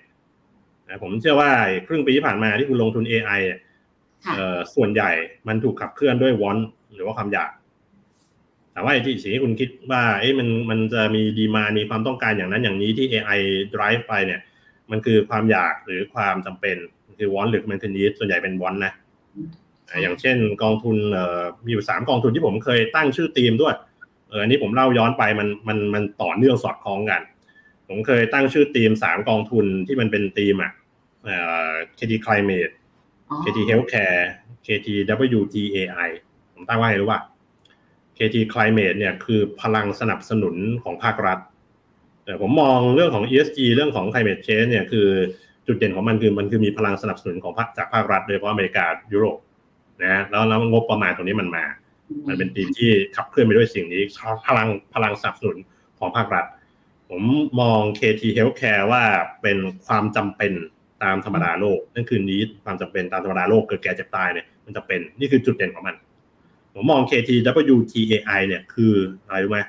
[0.89, 1.51] นะผมเชื่อว่า
[1.87, 3.61] ครึ่งปีที่ผ่านมาที่คุณลงทุน AI เนี่ย
[4.25, 5.11] ค่ะเอ่อส่วนใหญ่
[5.49, 6.57] มันถูกขับเคลื่อนด้วยวอน
[6.95, 7.51] หรือว่าความอยาก
[8.73, 13.41] แต่ว่าไอ้ที่สิ่งที่คุณคิดว่าเอ๊ะมันมันจะมีดีมามีความต้องการอย่างนั้นอย่างนี้ที่ AI
[13.75, 14.41] drive ไปเนี่ย
[14.91, 18.93] มันคือความอยากหรือความจำเป็นมัน คือวอนหรือมันคือนี้ส่วนใหญ่เป็นวอนนะ
[19.91, 23.75] อ่าอย่างเช่นกองทุนเอ่อมีอยู่สามกองทุนที่ผมเคยตั้งชื่อทีมด้วย
[24.29, 27.23] เอออันนี้ผมเล่าย้อนไปมันมันมันต่อเนื่องสอดคล้องกัน
[27.89, 30.73] ผมเคยตั้งชื่อทีมสามกองทุนที่มันเป็นทีมอะ
[31.25, 31.37] เอ่
[31.71, 32.73] อ KT Climate
[33.31, 34.21] อ๋อ KT Healthcare
[34.67, 34.89] KT
[35.39, 36.11] WTAI
[36.55, 37.21] ผมตั้งว่าไงรู้ป่ะ
[38.17, 41.39] KT Climate เนี่ยคือพลังสนับสนุนของภาครัฐ
[42.25, 45.09] แต่ผมมองเรื่องของ ESG เรื่องของ climate change เนี่ยคือ
[45.67, 49.39] จุดเด่นของมันคือมันคือมีพลังสนับสนุนของภาคจากภาครัฐโดยเฉพาะอเมริกายุโรป
[50.03, 51.65] นะแล้วแล้วงบประมาณตรงนี้มันมา
[52.29, 54.03] มันเป็นทีมที่ขับเคลื่อนไปด้วยสิ่งนี้
[54.47, 55.57] พลังพลังสนับสนุน
[55.99, 56.45] ของภาครัฐ
[57.11, 57.23] ผม
[57.61, 59.05] มอง KT Healthcare ว่า
[59.43, 60.53] เป็นความจำเป็น
[61.03, 65.97] ตามธรรมดาโลกนั่นคือนี้ความจำเป็นตามธรรมดาโลกเกิดแก่เจ็บตายเนี่ยมันจะเป็นนี่คือจุดเด่นของมัน
[66.75, 67.31] ผมมอง KT
[67.75, 68.93] WTAI เนี่ยคือ
[69.27, 69.61] อะไรรู้ไหม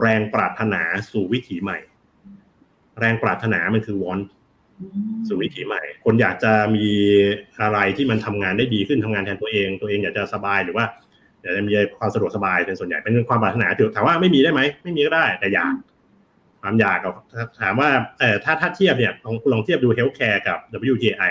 [0.00, 1.78] แรงปรารถนาสู่วิถีใหม่
[2.98, 4.39] แรงปรารถนามันคือวอนอืม
[5.28, 6.86] สู่วิถีใหม่ คนอยากจะมี
[7.60, 10.84] อะไรที่มันทำงานได้ดีขึ้นทำงานแทนตัวเอง ตัวเองอยากจะสบายหรือว่า
[11.42, 15.72] อยากจะมีความสะดวกสบายเป็นส่วนใหญ่เป็นความปรารถนาถามว่าไม่มีได้ไหมไม่มีก็ได้ แต่อยาก
[16.62, 17.14] ความอยากกับ
[17.60, 17.90] ถามว่า
[18.20, 20.58] เออถ้าถ้าเทียบเนี่ยลองลองเทียบดู healthcare กับ
[20.92, 21.30] WTI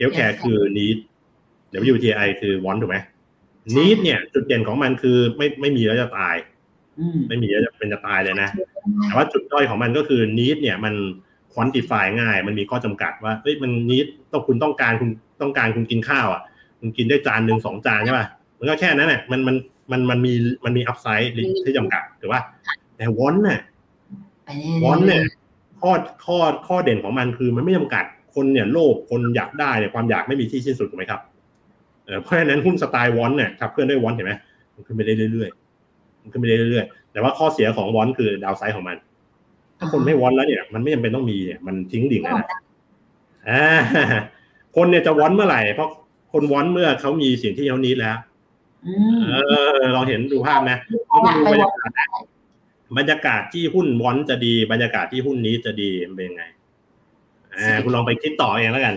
[0.00, 0.96] healthcare คือ need
[1.92, 2.98] WTI คือ want ถูกไหม
[3.76, 6.36] need เนี่ยจุดเด่นของมันคือไม่ไม่มีแล้วจะตาย
[6.98, 8.48] อืมไม่มีแล้วจะเป็นจะตายเลยนะ
[9.04, 10.94] แต่ว่าจุดด้อยของมันก็คือ need เนี่ยมัน
[11.58, 15.10] quantify ง่าย มันมีข้อจำกัดว่าเอ้ยมัน need ต้องคุณต้องการคุณ
[15.42, 16.42] ต้องการคุณกินข้าวอะ
[16.80, 18.26] คุณกินได้จานหนึ่งสองจานใช่ป่ะ
[18.58, 19.56] มันก็แค่นั้นแหละมันมัน
[19.90, 20.32] มันมันมี
[20.64, 21.28] มันมี upside
[21.64, 22.42] ที่จำกัดถูกป่ะ
[22.96, 23.60] แต่ want เนี่ย
[24.44, 25.22] ไปเรื่อยๆวอนเนี่ย
[25.80, 25.92] ข้อ
[26.24, 31.20] ข้อข้อเด่นของมันคือมันไม่จำกัดคนเนี่ยโลภคนอยากได้เนี่ยความอยากไม่มีที่สิ้นสุดถูกไหมครับ
[32.04, 34.32] เออเพราะฉะนั้นหุ้นสไตล์วอนเนี่ยขับเคลื่อนด้วยวอนเห็นไหม
[34.74, 38.96] มันขึ้นไปได้เรื่อยๆมันขึ้นไปได้เรื่อยๆแต่ว่าข้อเสียของวอนคือดาวไซด์ของมัน
[39.78, 42.48] ถ้าคนไม่วอนแล้วเนี่ย มันไม่จำเป็นต้องมีเนี่ยมันทิ้งดิ่งเลยนะ
[43.48, 43.64] อ่า
[44.76, 45.90] คนเนี่ยจะวอนเมื่อไหร่ เพราะ
[46.32, 48.16] คนวอนเมื่อเขามีสิ่งที่เขานี้แล้ว
[48.86, 49.30] อืมเอ
[49.78, 50.78] อลองเห็นดูภาพนะ
[51.24, 52.06] อยากดูไปบรรวอยานกาศนะ
[52.98, 56.44] บรรยากาศที่หุ้นวอนจะดี บรรยากาศที่หุ้นนี้จะดีมันเป็นยังไง
[57.54, 58.94] อ่าคุณลองไปคิดต่อเองแล้วกัน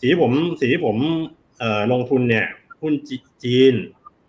[0.00, 0.96] สีที่ผมสีที่ผม
[1.58, 2.46] เอ่อลงทุนเนี่ย
[2.82, 3.74] หุ้นจีจีน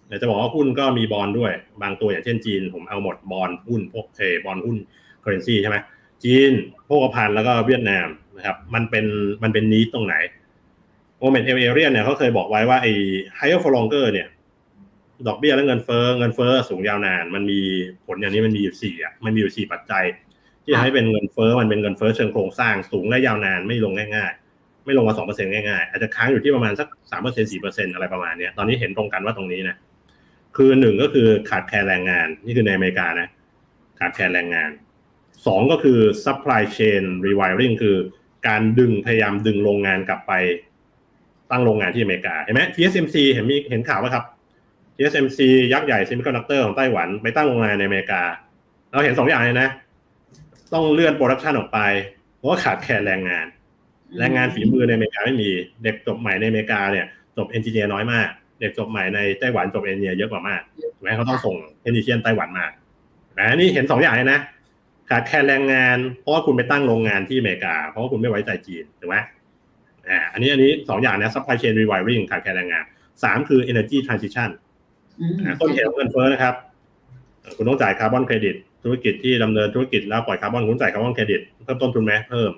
[0.07, 4.77] เดี๋ยวจะบอกว่าหุ้นก็มีบอลด้วย บางตัวอย่างเช่นจีน ผมเอาหมดบอลหุ้นพวกเออบอลหุ้น
[5.21, 5.77] currency ใช่ไหม
[6.25, 6.53] จีน
[6.85, 8.07] โภคภัณฑ์แล้วก็เวียดนาม
[8.37, 9.05] นะครับมันเป็น
[9.43, 10.15] มันเป็นนี้ตรงไหน
[11.19, 12.93] โมฮัมเหม็ดเอลเอเรียนเนี่ยเขาเคยบอกไว้ว่าไอ้
[13.37, 14.27] higher for longer เนี่ย
[15.27, 17.59] ดอกเบี้ยและเงินเฟ้อเงินเฟ้อสูงยาวนาน มันมี
[18.05, 20.05] ผลอย่างนี้มันมีอยู่สี่อะมันมีอยู่สี่ปัจจัย
[20.63, 29.75] ที่ให้เป็นเงินเฟ้อมันเป็นเงินเฟ้อเชิงโครงสร้างสูงและยาวนานไม่ลงง่าย ๆ ไม่ลงมาสองเปอร์เซ็นต์ง่ายๆ อาจจะค้างอยู่ที่ประมาณสักสามเปอร์เซ็นสี่เปอร์เซ็นอะไรประมาณเนี้ยตอนนี้เห็นตรงกันว่าตรงนี้นะ
[30.55, 33.27] คือหนึ่งก็คือขาดแคลนแรงงาน นี่คือในอเมริกานะ
[33.99, 34.69] ขาดแคลนแรงงาน
[35.45, 37.97] สองก็คือ supply chain rewiring คือ
[38.47, 40.33] การดึงพยายามดึงโรงงานกลับไป
[41.51, 44.25] ตั้งโรงงานที่อเมริกาเห็นไหม TSMC เห็นมีเห็นข่าวไหมครับ
[44.95, 45.39] TSMC
[45.73, 48.21] ยักษ์ใหญ่ semiconductor ของไต้หวันไปตั้งโรงงานในอเมริกา
[48.91, 49.69] เราเห็นสองอย่างเลยนะ
[50.73, 51.79] ต้องเลื่อน production ออกไป
[52.37, 53.45] เพราะขาดแคลนแรงงาน
[54.19, 55.49] แรงงานฝีมือในอเมริกาไม่มี
[55.83, 57.05] เด็กจบใหม่ในอเมริกาเนี่ย
[57.37, 58.27] จบ engineer น้อยมาก
[58.59, 60.61] เด็กจบใหม่ในไต้หวันจบ engineer เยอะกว่ามาก
[60.95, 62.65] ถูกไหมเขาต้องส่ง technician ไต้หวันมา
[63.39, 64.39] นะนี่เห็นสองอย่างเลยนะ
[65.09, 69.17] ขาดแคลนแรงงาน เพราะว่าคุณไปตั้งโรงงานที่อเมริกา เพราะว่าคุณไม่ไว้ใจจีนถูกไหม
[70.07, 72.85] อ่าอันนี้อันนี้สองอย่างนะ supply chain rewiring ขาดแคลนแรงงาน
[73.23, 74.49] สามคือ energy transition
[75.19, 76.55] อืมอ่าต้นเหตุของเงินเฟ้อนะครับ
[77.57, 82.51] คุณต้องจ่ายคาร์บอนเครดิต ธุรกิจที่ดำเนินธุรกิจแล้วปล่อยคาร์บอนคุณจ่ายคาร์บอนเครดิตเพิ่มต้นทุนไหมเพิ่ม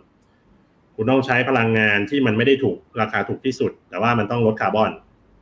[0.96, 4.92] คุณต้องใช้พลังงานที่มันไม่ได้ถูกราคาถูกที่สุด แต่ว่ามันต้องลดคาร์บอน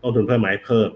[0.04, 0.90] ต้นทุนเพิ่มไหมเพิ่ม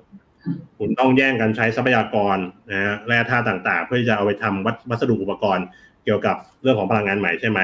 [0.79, 2.37] คุณต้องแย่งกันใช้ทรัพยากร
[2.71, 5.65] นะฮะแร่ธาตุต่างๆ เพื่อจะเอาไปทำวัวัสดุอุปกรณ์
[5.98, 7.59] เกี่ยวกับเรื่องของพลังงานใหม่ใช่ไหม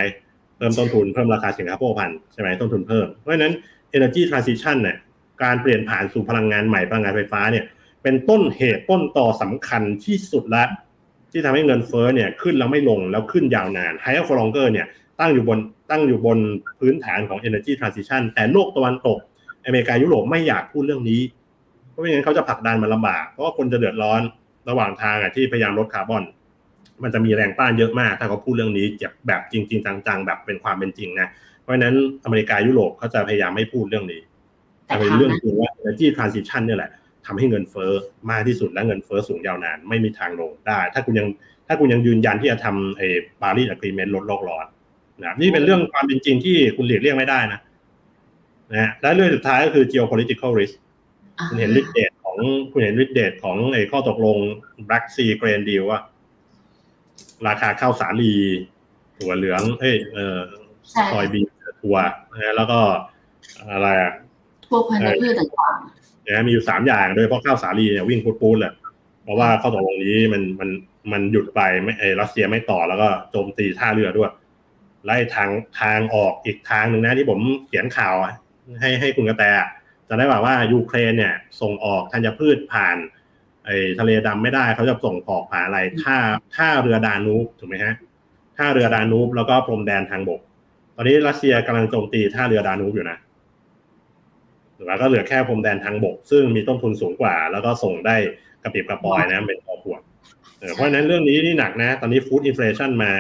[0.58, 3.53] เพิ่มต้นทุนเพิ่มราคาสินค้าโภคภัณฑ์ใช่ไหมต้นทุนเพิ่ม เพราะฉะนั้น
[3.95, 4.97] energy transition เนี่ย
[5.43, 7.65] การเปลี่ยนผ่านสู่พลังงานใหม่พลังงานไฟฟ้าเนี่ย
[8.03, 10.63] เป็นต้นเหตุต้นต่อสำคัญที่สุดละ
[11.31, 14.88] ที่ทำให้เงินเฟ้อเนี่ยขึ้นแล้วไม่ลงแล้วขึ้นยาวนาน higher for longer เนี่ย
[15.19, 15.60] ตั้งอยู่บน
[15.91, 16.38] ตั้งอยู่บน
[16.79, 19.19] พื้นฐานของ energy transition แต่โลกตะวันตก
[19.65, 21.21] อเมริกายุโรปไม่อยากพูดเรื่องนี้
[21.89, 24.21] เพราะไม่งั้นเขาจะผลักดันมันลำบากเพราะว่าคนจะเดือดร้อน
[24.69, 26.23] ระหว่างทางอะที่พยายามลดคาร์บอน
[27.03, 31.27] มันจะมีแรงต้านเยอะมาก ถ้าเขาพูดเรื่องนี้เจ็บแบบจริง ๆ จังๆ แบบเป็นความเป็นจริงนะ
[31.62, 34.21] เพราะฉะนั้นอเมริกายุโรปเขาจะพยายามไม่พูดเรื่องนี้
[34.86, 36.91] แต่แต่เป็นทำเรื่องนะจริงว่า energy transition เนี่ยแหละ
[37.25, 37.91] ทำให้เงินเฟ้อ
[38.31, 41.27] มากที่สุดและเงินเฟ้อสูงยาวนาน ไม่มีทางลงได้ ถ้าคุณยัง
[41.67, 43.08] ถ้าคุณยังยืนยันที่จะทำไอ้
[43.41, 44.65] ปารีสอะกรีเมนต์ลดโลกร้อน
[45.19, 47.60] นะครับนี่เป็นเรื่องความเป็นจริงที่คุณหลีกเลี่ยงไม่ได้นะ
[48.71, 50.75] นะฮะและเรื่องสุดท้ายก็คือ geopolitical risk
[51.49, 52.38] คุณเห็นฤทธิ์เดชของ
[52.71, 54.38] คุณเห็นฤทธิ์เดชของไอ้ข้อตกลง
[54.88, 55.99] Black Sea Grain Deal ว่า
[57.48, 58.34] ราคาข้าวสาลี
[59.17, 60.39] ถั่วเหลือง เอ้ยเออ
[60.89, 61.41] ใช่ซอยบี
[61.82, 61.98] ถั่ว
[62.34, 62.80] นะแล้วก็
[63.74, 64.13] อะไรอะ
[64.69, 65.76] พวกพันธุ์พืชต่าง
[66.28, 68.74] นะมีอยู่สามอย่างโดยเฉพาะข้าวสาลีเนี่ยวิ่งปูดๆเลย
[69.24, 70.69] เพราะว่าข้อตกลงนี้มันมัน
[71.12, 74.32] มันหยุดไปไม่ไอ้รัสเซียไม่ต่อแล้วก็โจมตีท่าเรือด้วย
[75.06, 78.34] ไล่ทางทางออกอีกทางหนึ่งนะที่ผมเขียนข่าวอะ
[78.82, 79.67] ให้ให้คุณกระแตอะ
[80.10, 82.98] จะได้บอกว่ายูเครนเนี่ย ส่งออกธัญพืชผ่าน
[83.65, 86.17] ไอ้ทะเลดำไม่ได้เขาจะส่งออกผ่านอะไรท่า
[86.56, 87.93] ท่าเรือดานูบถูกไหมฮะ
[88.58, 90.41] ท่าเรือดานูบแล้วก็พรมแดนทางบก
[90.95, 93.17] ตอนนี้รัสเซียกำลังโจมตีท่าเรือดานูบอยู่นะ
[94.75, 98.15] หรือว่าก็เหลือแค่พรมแดนทางบก ซึ่งมีต้นทุนสูงกว่า แล้วก็ส่งได้
[98.63, 100.01] กระปิบกระปอยนะเป็นคอขวด
[100.60, 103.12] เออเพราะฉะนั้นเรื่องนี้นี่หนักนะ ตอนนี้ food inflation มา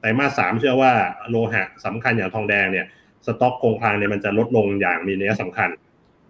[0.00, 0.92] ไตรมาสสามเชื่อว่า
[1.30, 2.86] โลหะสำคัญอย่างทองแดงเนี่ย
[3.26, 5.70] สต็อกคงคลังเนี่ยมันจะลดลงอย่างมีนัยสำคัญ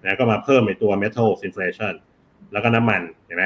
[0.02, 1.94] นะก็มาเพิ่มในตัว metal inflation
[2.52, 3.44] แล้วก็น้ำมันเห็นไหม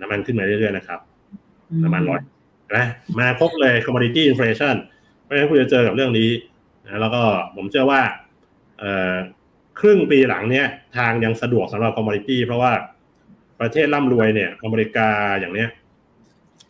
[0.00, 2.20] น้ำมันขึ้นมาเรื่อยๆนะครับๆน้ำมันร้อย
[2.62, 2.80] เห็นไหม
[3.18, 4.76] มาครบเลย commodity inflation
[5.22, 6.30] เพราะฉะนั้นคุณจะเจอกับเรื่องนี้
[6.84, 7.22] นะแล้วก็
[7.56, 8.00] ผมเชื่อว่า
[8.78, 9.14] เอ่อ
[9.80, 10.66] ครึ่งปีหลังเนี้ย
[10.96, 12.72] ทางยังสะดวกสำหรับ commodity เพราะว่า
[13.60, 15.08] ประเทศร่ำรวยเนี่ยอเมริกา
[15.40, 15.68] อย่างเนี้ย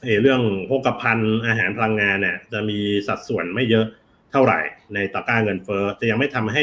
[0.02, 3.86] เออเรื่องโภคภัณฑ์อาหารพลังงานเนี่ยจะมีสัดส่วนไม่เยอะ
[4.32, 4.60] เท่าไหร่
[4.94, 6.62] ในตะกร้าเงินเฟ้อจะยังไม่ทำให้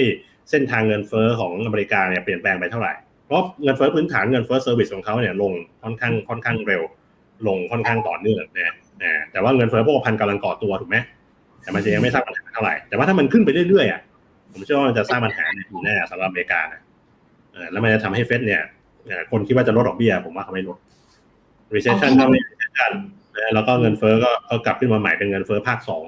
[0.49, 5.51] เส้นทางเงินเฟ้อของอเมริกาเนี่ยเปลี่ยนแปลงไปเท่าไหร่เพ ราะเงินเฟ้อพื้นฐานเงินเฟ้อ service ของเขาเนี่ยลง
[5.83, 6.81] ค่อนข้างค่อนข้างเร็ว
[7.47, 10.97] ลงค่อนข้างต่อเนื่องนะอ่าแต่ว่าเงินเฟ้อโภคภัณฑ์กำลังก่อตัวถูกไหม
[11.61, 14.01] แต่มันจะยังไม่สร้างปัญหาเท่าไหร่แต่ว่าถ้ามันขึ้นไปเรื่อยๆอะ
[14.51, 16.81] ผมเชื่อว่ามันจะสร้างปัญหาในปีหน้าสำหรับอเมริกานะ
[17.51, 18.61] เออแล้วมันจะทำให้เฟดเนี่ย
[19.07, 20.77] เอ่อคนคิดว่าจะลดดอกเบี้ยผมว่าเขาไม่ลด
[21.73, 22.91] recession ก็ไม่ recession
[23.37, 26.05] นะแล้วก็เงินเฟ้อก็ก็กลับขึ้นมาใหม่เป็นเงินเฟ้อภาคสอง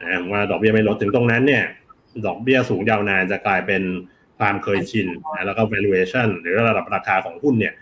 [0.00, 1.64] นะผมว่าดอกเบี้ยไม่ลดถึงตรงนั้นเนี่ย
[2.26, 3.82] ดอกเบี้ยสูงยาวนานจะกลายเป็น
[4.40, 7.74] ความเคยชินนะแล้วก็ valuation หรือระดับราคาของหุ้นเนี่ย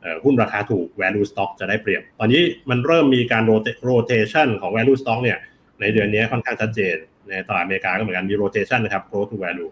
[0.00, 5.38] เอ่อหุ้นราคาถูก value stock จะได้เปรียบ ตอนนี้มันเริ่มมีการ rota- rotation ของ value stock เนี่ย
[5.80, 6.96] ในเดือนนี้ค่อนข้างชัดเจน
[7.28, 9.70] ในตลาดอเมริกาก็เหมือนกันมี rotation นะครับ growth to value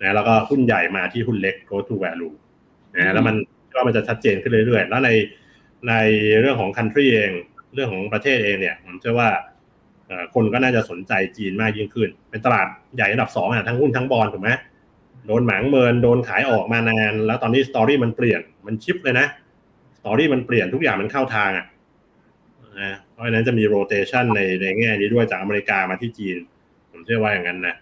[0.00, 2.34] นะแล้วก็หุ้นใหญ่มาที่หุ้นเล็ก growth to value
[2.94, 3.36] นะแล้วมัน
[3.74, 5.10] ก็มันจะชัดเจนขึ้นเรื่อยๆ แล้วใน
[5.88, 5.94] ใน
[6.40, 7.32] เรื่องของ country เอง
[7.74, 9.30] เรื่องของประเทศเองเนี่ยผมเชื่อว่า
[10.06, 14.50] เอ่อคนก็น่าจะสนใจจีนมากยิ่งขึ้น เป็นตลาดใหญ่อันดับสองอะทั้งหุ้นทั้งบอลถูกไหม
[15.26, 19.26] โดนหมางเมินโดนขายออกมานาน แล้วตอนนี้ story มันเปลี่ยนมัน shift เลยนะ
[19.98, 21.66] story มันเปลี่ยนทุกอย่างมันเข้าทางอะ
[22.82, 26.36] นะเพราะฉะนั้นจะมี rotation ในในแง่นี้ด้วยจากอเมริกามาที่จีน
[26.90, 27.76] ผมเชื่อว่าอย่างนั้นนะ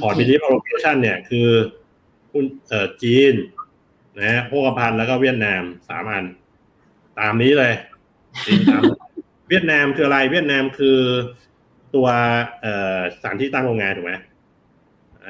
[0.00, 1.48] พอร์ตโอเคบิลิฟโรเตชันเนี่ยคือ
[2.32, 3.34] หุ้นเอ่อจีน
[4.20, 6.24] นะโภคภัณฑ์แล้วก็เวียดนามสามอัน
[7.18, 7.72] ตามนี้เลย
[8.46, 8.82] จีนตาม
[9.48, 10.98] เวียดนามคืออะไรเวียดนามคือ
[11.94, 12.06] ตัว
[12.62, 14.14] เอ่อสถานที่ตั้งโรงงานถูกไหม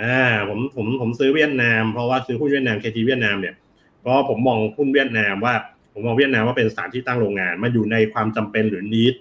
[0.00, 3.54] อ่าผมผมผมซื้อเวียดนามเพราะว่าซื้อหุ้นเวียดนามเคทีเวียดนามเนี่ย
[4.00, 5.54] เพราะผมมองหุ้นเวียดนามว่า
[5.92, 9.14] ผมมองเวียดนามว่าเป็นสถานที่ตั้งโรงงานมันอยู่ในความจำเป็นหรือนิด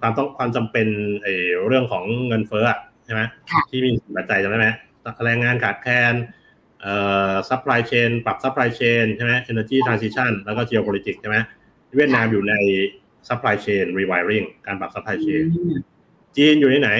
[0.00, 0.86] ความต้องความจำเป็น
[1.22, 1.34] ไอ้
[1.66, 4.68] เรื่องของเงินเฟ้ออะใช่ไหมค่ะที่มีปัจจัยจำได้ไหม
[5.24, 6.14] แรงงานขาดแคลน
[6.80, 6.94] เอ่
[7.30, 11.36] อ supply chain ปรับ supply chain ใช่ไหม energy transition แล้วก็ geopolitics ใช่ไหม
[11.96, 12.54] เวียดนามอยู่ใน
[13.28, 15.42] supply chain rewiring การปรับ supply chain
[16.36, 16.90] จีนอยู่ในไหน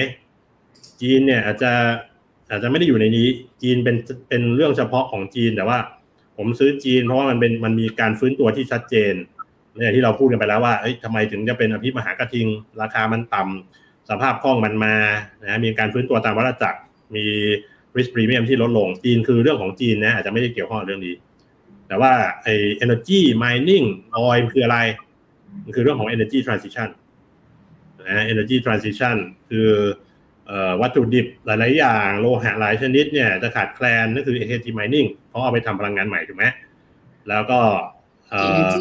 [1.01, 1.73] จีนเนี่ยอาจจะ
[2.49, 3.27] อาจจะไม่ได้อยู่ในนี้
[3.61, 3.95] จีนเป็น
[4.29, 5.79] เป็นเรื่องเฉพาะของจีนแต่ว่า
[6.37, 9.13] ผมซื้อจีนเพราะว่ามันเป็นมันมีการฟื้นตัวที่ชัดเจน
[9.75, 12.47] เนี่ยที่เราพูดกันไปแล้วว่าเอ้ยทำไมถึงจะเป็นอภิมหากระทิง
[12.81, 14.95] ราคามันต่ำสภาพคล่องมันมา
[15.43, 16.79] นะมีการฟื้นตัวตามวัฏจักร
[17.15, 17.25] มี
[17.95, 21.15] risk premium ที่ลดลงจีนคือเรื่องของจีนนะอาจจะไม่ได้เกี่ยวข้องกับเรื่องนี้
[21.87, 22.11] แต่ว่า
[22.43, 23.85] ไอ้ energy mining
[24.29, 24.77] oil คืออะไร
[25.63, 26.89] มันคือเรื่องของ energy transition
[28.01, 29.17] นะ energy transition
[29.49, 29.69] คือ
[30.81, 36.45] วัตถุดิบหลาย ๆ อย่างโลหะหลายชนิดเนี่ยจะขาดแคลนนั่นคือ energy mining เพราะเอาไปทำพลังงานใหม่ถูกไหม
[37.29, 37.59] แล้วก็
[38.29, 38.71] เอ่อ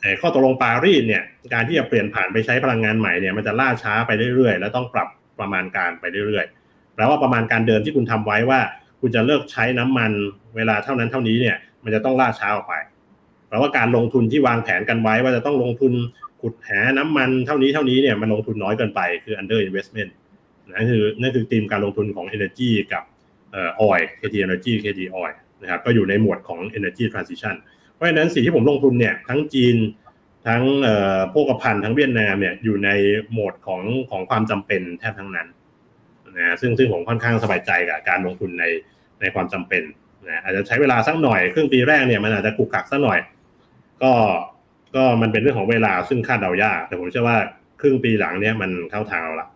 [0.00, 1.22] ไอ้ข้อตกลงปารีสเนี่ย
[1.54, 5.08] การที่จะเปลี่ยนผ่านไปใช้พลังงานใหม่เนี่ยมันจะล่าช้าไปเรื่อย ๆ แล้วต้องปรับ
[5.40, 8.60] ประมาณการไปเรื่อย ๆ แปลว่าประมาณการเดิมที่คุณทำไว้ว่า
[9.00, 10.12] คุณจะเลิกใช้น้ำมัน
[10.56, 12.74] เวลาเท่านั้นเท่านี้เนี่ย มันจะต้องล่าช้าออกไป
[13.48, 15.92] แปลว่าการลงทุนที่วางแผนกันไว้ว่าจะต้องลงทุน
[16.42, 20.10] ขุดหาน้ำมันเท่านี้เท่านี้เนี่ยมันลงทุนน้อยเกินไปคือ under investment
[20.72, 23.02] นั่นคือนั่นคือธีมการลงทุนของ energy กับ
[23.52, 27.54] เอ่อ oil KT energy KT oil นะครับก็อยู่ในหมวดของ energy transition
[27.92, 29.76] เพราะฉะนั้นสิ่งที่ผมลงทุนเนี่ยทั้งจีน
[30.46, 32.90] ทั้งเอ่อโภคภัณฑ์ทั้งเวียดนามเนี่ยอยู่ใน
[33.30, 35.48] โหมดของของความจำเป็นแทบทั้งนั้น
[36.36, 38.64] นะซึ่งซึ่งผมค่อนข้างสบายใจกับการลงทุนใน
[39.20, 39.82] ในความจำเป็น
[40.28, 43.18] นะอาจจะใช้เวลาสักหน่อยครึ่งปีแรกเนี่ยมันอาจจะกุกกักสักหน่อย
[44.02, 44.12] ก็
[44.96, 47.38] ก็มันเป็นเรื่องของเวลาซึ่งคาดเดายากแต่ผมเชื่อว่า
[47.80, 49.48] ครึ่งปีหลังเนี่ยมันเข้าทางเราละ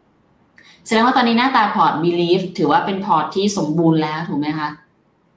[0.88, 4.68] แสดงว่าตอนนี้หน้าตาพอร์ต Belief ถือว่าเป็นพอร์ตที่สมบูรณ์แล้วถูกไหมคะ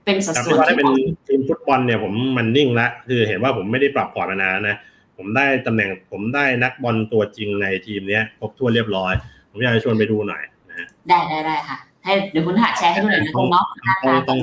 [0.06, 4.78] เป็นสัดครับส่วนว่าถ้าที่เป็นเหมาะทีมฟุตบอลเนี่ยผมมันนิ่งละคือเห็นว่าผมไม่ได้ปรับพอร์ตมานานนะ
[5.18, 9.14] ผมได้ตำแหน่งผมได้นักบอลตัวจริงในทีมเนี้ยครบถ้วนเรียบร้อย
[9.50, 13.66] ผมอยากจะชวนไปดูหน่อยนะฮะได้ได้ได้ค่ะ ให้เดี๋ยวคุณหาแชร์ให้ดูหน่อยนะคุณเนาะ
[14.04, 14.40] หน้าต้องตาต้อง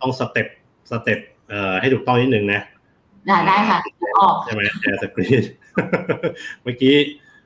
[0.00, 0.46] ต้อง step
[0.90, 2.60] step เอ่อให้ถูกต้องนิดนึงนะ
[3.26, 3.78] ได้ได้ค่ะ
[4.18, 5.42] ออกใช่ไหม share screen
[6.62, 6.96] เมื่อกี้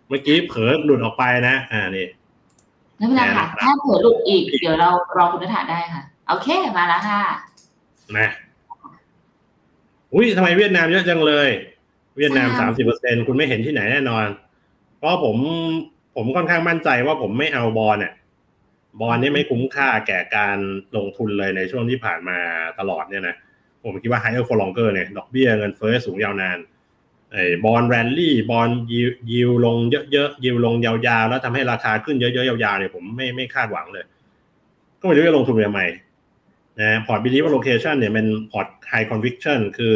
[0.08, 2.06] เมื่อกี้เผลอหลุดออกไปนะ อ่านี่
[2.96, 7.22] ไม่เป็นไรค่ะ ถ้าเผื่อหลุดอีก เดี๋ยวเรารอคุณนัฐาได้ค่ะ โอเค มาแล้วค่ะ
[8.18, 8.30] นะ
[10.14, 11.48] อุ้ยทำไมเวียดนามเยอะจังเลย
[12.18, 14.24] เวียดนามใช่สามสิบเปอร์เซ็นคุณไม่เห็นที่ไหนแน่นอน
[14.98, 15.36] เพราะผม
[16.16, 18.12] ผมค่อนข้างมั่นใจว่าผมไม่เอาบอลเนี่ย
[19.00, 20.58] บอลนี่ไม่คุ้มค่าแก่การ
[20.96, 22.38] ลงทุนเลยในช่วงที่ผ่านมา
[22.78, 23.36] ตลอดเนี่ยนะ
[23.82, 26.58] ผมคิดว่า higher for longer เนี่ย ดอกเบี้ยเงินเฟ้อสูงยาวนาน
[27.34, 29.76] ไอ้บอลแรนลี่บอลยิวยิวลง
[30.12, 34.04] เยอะๆยิวลงยาวๆ แล้วทำให้ราคาขึ้นเยอะๆยาวๆเนี่ยผมไม่ไม่คาดหวังเลย
[35.00, 35.82] ก็ไม่รู้จะลงทุนไปทำไม
[36.80, 39.94] นะพอร์ต belief allocation เนี่ยเป็นพอร์ต high conviction คือ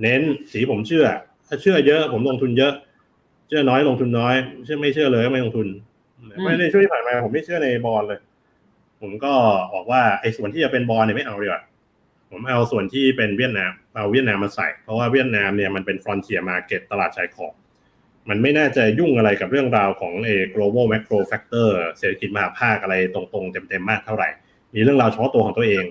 [0.00, 1.06] เน้นที่ผมเชื่อ
[1.48, 2.72] ถ้าเชื่อเยอะผมลงทุนเยอะ
[3.48, 5.66] เชื่อน้อยลงทุนน้อยเชื่อไม่เชื่อเลยก็ไม่ลงทุน
[6.28, 8.20] เพราะฉะนั้นในช่วงที่ผ่านมาผมไม่เชื่อในบอลเลย
[9.00, 9.32] ผมก็
[9.74, 11.62] บอกว่าไอ้ส่วนที่จะเป็นบอลเนี่ยไม่เอาดีกว่า
[12.30, 17.54] ผมเอาส่วนที่เป็นเวียดนามเอาเวียดนามมาใส่ เพราะว่าเวียดนามเนี่ยมันเป็น frontier market ตลาดชายขอบ
[18.28, 24.28] มันไม่น่าจะยุ่งอะไรกับเรื่องราวของเอ global macro factor เศรษฐกิจมหาภาคอะไรตรงๆ เต็มๆมากเท่าไหร่
[24.74, 25.84] มีเรื่องราวเฉพาะตัวของตัวเอง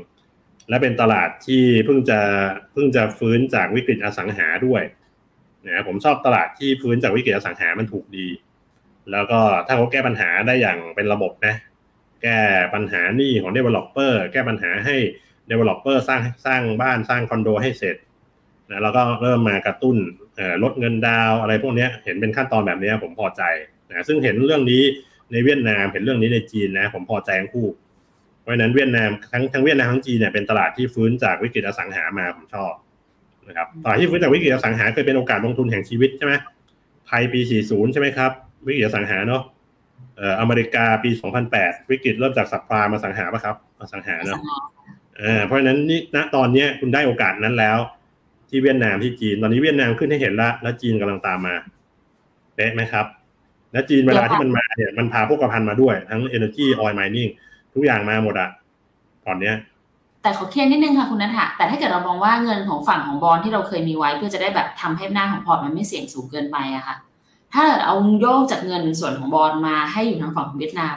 [0.70, 2.20] และเป็นตลาดที่เพิ่งจะ
[2.74, 4.84] เพิ่งจะฟื้นจากวิกฤตอสังหาด้วย
[5.68, 8.28] นะผมชอบตลาดที่ฟื้นจากวิกฤตอสังหามันถูกดี
[9.12, 11.56] แล้วก็ถ้าเขาแก้ปัญหาได้อย่างเป็นระบบนะ
[12.24, 12.40] แก้
[12.74, 14.98] ปัญหานี้ของ developer แก้ปัญหาให้
[15.50, 17.96] developer สร้างสร้างบ้านสร้างคอนโดให้เสร็จ
[18.70, 19.98] นะแล้วก็เริ่มมากระตุ้น
[20.64, 23.42] ลดเงินดาวอะไรพวกนี้เห็นเป็นขั้นตอนแบบนี้ผมพอใจ
[23.88, 24.84] นะซึ่งเห็นเรื่องนี้
[25.32, 27.68] ในเวียดนามเห็นเรื่องนี้ในจีนนะผมพอใจทั้งคู่
[28.42, 32.74] เพราะนั้นเวียดนามทั้งทั้งเวียดนามทั้งจีนเนี่ยเป็นตลาดที่ฟื้นจากวิกฤตอสังหามาผมชอบ
[33.48, 36.34] นะครับตลาดที่ฟื้นจากวิกฤตอสังหาเคยเป็นโอกาสลงทุนแห่งชีวิตใช่ไหม
[37.08, 38.32] ไทยปี 40 ใช่ไหมครับ
[38.68, 39.42] วิกฤตอสังหาเนาะ
[40.18, 41.10] เอ่ออเมริกาปี
[41.52, 44.40] 2008 วิกฤตเริ่มจากสัปปามาสังหาปะครับอสังหาเนาะ
[45.22, 47.78] อ่าเพราะฉะนั้นนี่ณตอนเนี้ยคุณได้โอกาสนั้นแล้ว
[48.50, 51.56] ที่เวียดนามที่จีน ตอนนี้เวียดนามขึ้นให้เห็นละแล้วจีนกำลังตามมา
[52.56, 53.06] เป๊ะไหมครับ
[53.72, 57.32] แล้วจีนเวลาที่มันมาเนี่ยมันพาพวกกระพันมาด้วย ทั้ง Energy Oil Mining
[57.74, 58.50] ทุกอย่างมาหมดอะ
[59.26, 59.56] ตอนเนี้ย
[60.22, 66.96] แต่ขอเคลียร์นิดนึงค่ะคุณนัทะแต่ถ้าเกิดเรามองว่าเงินของฝั่งของบอลที่เราเคยมีไว้ เพื่อจะได้แบบทำให้หน้าของพอร์ตมันไม่เสี่ยงสูงเกินไปอะค่ะ
[67.54, 70.96] ถ้าเอาโยกจากเงินส่วนของบอลมาให้อยู่ทางฝั่งของเวียดนาม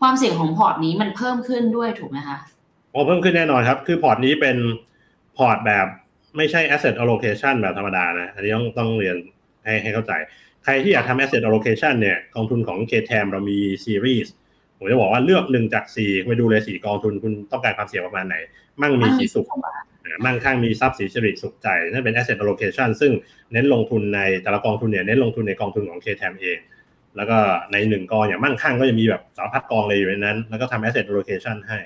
[0.00, 2.38] ความเสี่ยงของพอร์ตนี้มันเพิ่มขึ้นด้วยถูกไหมคะ
[2.92, 4.56] พอเพิ่มขึ้นแน่นอนครับ คือพอร์ตนี้เป็น
[5.36, 5.86] พอร์ตแบบ
[6.36, 9.16] ไม่ใช่ asset allocation แบบธรรมดานะ อันนี้ต้องต้องเรียน
[9.64, 10.12] ให้ให้เข้าใจ
[10.64, 14.28] ใครที่อยากทำ asset allocation เนี่ย กองทุนของ KTM เรามี series
[14.76, 18.36] ผมจะบอกว่าเลือกหนึ่งจากสี่ไปดูเลยสี่กองทุนคุณต้องการความเสี่ยงประมาณไหน
[18.82, 23.12] มั่งมีสีสุขอ่ามั่งคั่งมีทรัพย์สินสิริสุขใจ นั่นเป็น asset allocation ซึ่ง
[23.52, 26.58] เน้นลงทุนในแต่ละกองทุนเนี่ยเน้นลงทุนในกองทุนของ KTM เอง
[27.16, 27.38] แล้วก็
[27.72, 31.78] ในหนึ่งกองอย่างมั่งคั่งก็จะมีแบบสารพัดกองเลยอยู่ในนั้น แล้วก็ทำ asset allocation ให้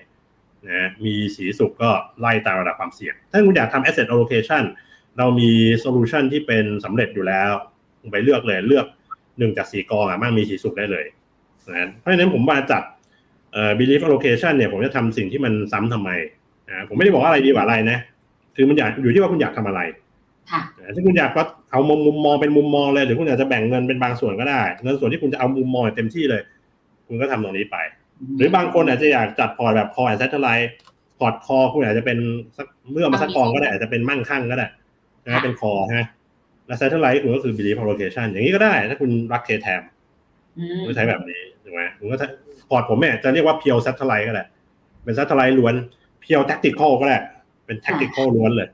[0.69, 4.63] นะมีสีสุขก็ไล่ตามระดับความเสี่ยง ถ้าคุณอยากทำ asset allocation
[5.19, 5.51] เรามี
[5.85, 7.51] solution ที่เป็นสำเร็จอยู่แล้ว
[8.01, 8.87] คุณไปเลือกเลยเลือก
[9.39, 11.05] หนึ่งจากสี่กองอะมั่งมีสีสุขได้เลย
[11.69, 12.83] นะเพราะฉะนั้นผมมาจัด
[13.53, 16.11] เอ่อ belief allocation เนี่ยผมจะทำสิ่งที่มันซ้ำทำไม
[16.69, 17.99] อ่าผมไม่ได้บอกว่าอะไรดีกว่าอะไรนะ
[18.57, 19.81] คือมันอยากอยู่ที่ว่าคุณอยากทำอะไร
[20.51, 26.43] ค่ะอ่าถ้าคุณอยากว่าเอามุมมุมมองเป็นมุมมองเลยหรือคุณอยากจะแบ่งเงินเป็นบางส่วนก็ได้ เงินส่วนที่คุณจะเอามุมมองเต็มที่เลย
[27.09, 27.77] คุณก็ทำตรงนี้ไป
[28.37, 30.73] หรือบางคนอาจจะอยากจัดพอร์ตแบบ core and satellite
[31.19, 32.19] พอร์ต core คุณอาจจะเป็น
[32.57, 34.67] สักเมื่อมาสักกองก็ได้อาจจะเป็นมั่งคั่งก็ได้
[35.25, 36.07] นะเป็น core ฮะ
[36.67, 39.83] แล้ว satellite คุณก็คือ belief allocation อย่างนี้ก็ได้ ถ้าคุณรัก KTAM
[40.59, 42.17] อืมก็ใช้แบบนี้ถูกไหมผมก็
[42.69, 44.45] พอร์ตผมเนี่ยจะเรียกว่า pure satellite ก็ได้
[45.05, 45.75] เป็น satellite ล้วน
[46.21, 47.19] pure tactical ก็ได้
[47.67, 48.69] เป็น tactical ล้วนเลย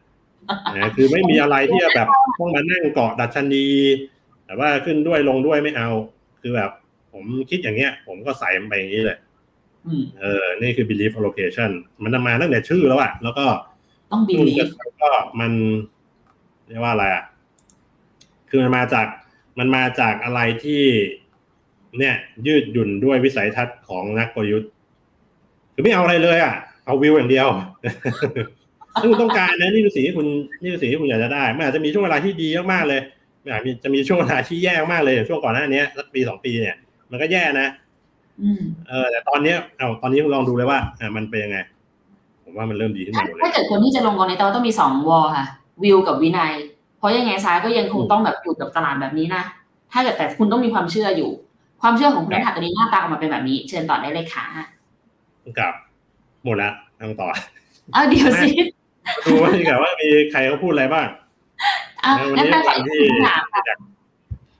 [0.76, 3.66] นะคือไม่มีอะไรที่จะแบบต้องมานั่งเกาะดัชนี
[4.46, 5.88] แต่ว่าขึ้นด้วยลงด้วยไม่เอา
[6.40, 6.70] คือแบบ
[7.12, 9.29] ผมคิดอย่างเงี้ย ผมก็ใส่มันไปอย่างนี้เลยอืม
[10.20, 11.70] เออ นี่คือ belief allocation
[12.02, 13.46] มันจะมาตั้งแต่ชื่อแล้วอะแล้วก็
[14.12, 14.64] ต้องบีคุณลีก็
[15.02, 15.52] ก็มัน
[16.68, 17.24] เรียกว่าอะไรอะ
[18.50, 19.06] คือมันมาจาก
[19.58, 20.82] มันมาจากอะไรที่
[21.98, 22.14] เนี่ย
[22.46, 24.70] ยืดหยุ่นด้วยวิสัยทัศน์ของนักกลยุทธ์
[25.74, 27.46] คือไม่เอาอะไรเลยอะเอาวิวอย่างเดียว
[29.00, 30.26] ถ้าคุณต้องการนะนี่คือสิ่งที่คุณ
[30.62, 33.00] นี่คือสิ่งที่คุณอยากจะได้มันอาจจะมีช่วงเวลาที่ดีมากๆเลย
[33.42, 36.76] มันอาจจะมีช่วงเวลาที่แย่มากเลยอย่างช่วงก่อนหน้านี้สักปีสองปีเนี่ย
[37.10, 37.89] มันก็แย่นะอืม
[38.88, 41.58] เออแต่ตอนเนี้ยเอาตอนนี้คุณลองดูเลยว่าอ่ามันเป็นยังไง
[42.44, 45.46] ผมว่ามันเริ่มดีขึ้นมาหมดเลยถ้าเกิดคนที่จะลงกองนี้แต่ว่าต้องมีสองวอลค่ะ
[45.82, 46.52] วิวกับวินัย
[46.98, 49.42] เพราะยังไงซ้ายก็ยังคงต้องแบบอยู่กับตลาดแบบนี้นะ
[49.92, 51.30] ถ้าเกิดแต่คุณต้องมีความเชื่ออยู่
[51.82, 54.44] ความเชื่อของคุณนัทธาตอนนี้หน้าตาออกมาเป็นแบบนี้ เชิญต่อได้เลยค่ะ
[55.58, 55.72] กับ
[56.44, 57.28] หมดละทางต่อ
[57.92, 58.50] เอาเดี๋ยวสิ
[59.24, 61.06] ดูว่าดีกว่าว่ามีใครเขาพูดอะไรบ้าง
[62.04, 63.42] อะวันงั้นนี้ไปวันที่ที่คำถาม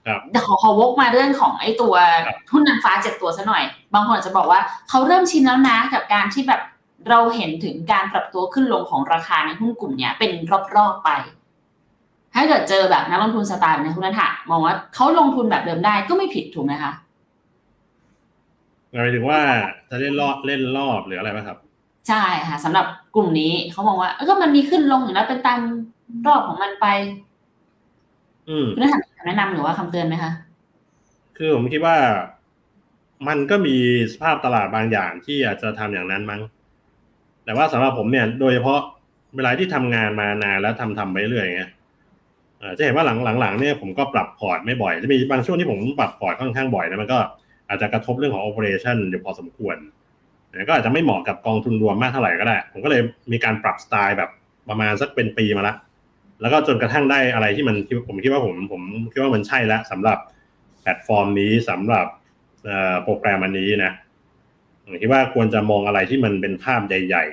[0.07, 1.93] ค่ะครับเดี๋ยวขอขอวกมาเรื่องของไอ้ตัว
[2.25, 4.59] ครับหุ้นนางฟ้าเจ็ดตัวซะหน่อย บางคนอาจจะบอกว่า
[4.89, 6.61] เขาเริ่มชินแล้วนะกับการที่แบบ
[7.09, 10.31] เราเห็นถึงการปรับตัวขึ้นลงของราคาในหุ้นกลุ่มเนี้ยเป็น
[10.75, 11.09] รอบๆไป
[12.33, 16.91] ถ้าเกิดเจอแบบนักลงทุนสไตล์แบบในคุณนัทะมองว่าเขาลงทุนแบบเดิมได้ก็ไม่ผิดถูกไหมคะ
[18.91, 19.39] หมายถึงว่า
[19.89, 21.57] จะเล่นรอบเล่นรอบหรืออะไรไหมครับ
[22.07, 22.85] ใช่ค่ะสำหรับ
[23.15, 25.59] กลุ่มนี้เขามองว่าเอ้ยก็มันมีขึ้นลงอยู่แล้วเป็นตาม
[26.27, 27.30] รอบของมันไปอืม
[28.75, 30.31] คุณนัทะมีคำแนะนำหรือว่าคำเตือนไหมคะ
[31.37, 31.95] คือผมคิดว่า
[33.27, 33.75] มันก็มี
[34.13, 36.41] สภาพตลาดบางอย่างที่อาจจะทำอย่างนั้นมั้ง
[37.45, 38.79] แต่ว่าสำหรับผมเนี่ย โดยเฉพาะ
[39.35, 41.71] เวลาที่ทำงานมานานแล้วทำทำไปเรื่อยอย่างเงี้ย
[42.59, 47.19] เอ่อจะเห็นว่าหลังหลังๆเนี่ยผมก็ปรับพอร์ตไม่บ่อย จะมีบางช่วงที่ผมปรับพอร์ตค่อนข้างบ่อยนะมันก็
[47.69, 49.77] อาจจะกระทบเรื่องของ operation อยู่พอสมควร
[50.53, 53.01] นะก็อาจจะไม่เหมาะกับกองทุนรวมมากเท่าไหร่ก็ได้ ผมก็เลย
[53.31, 54.29] มีการปรับสไตล์แบบ
[54.69, 55.75] ประมาณสักเป็นปีมาละ
[56.41, 57.75] แล้วก็จนกระทั่งได้อะไรที่มัน
[58.07, 60.17] ผมคิดว่าผมผมคิดว่ามันใช่แล้วสำหรับ
[60.81, 62.05] แพลตฟอร์มนี้สำหรับ
[63.03, 63.91] โปรแกรมอันนี้นะ
[64.83, 67.25] ผมคิดว่าควรจะมองอะไรที่มันเป็นภาพใหญ่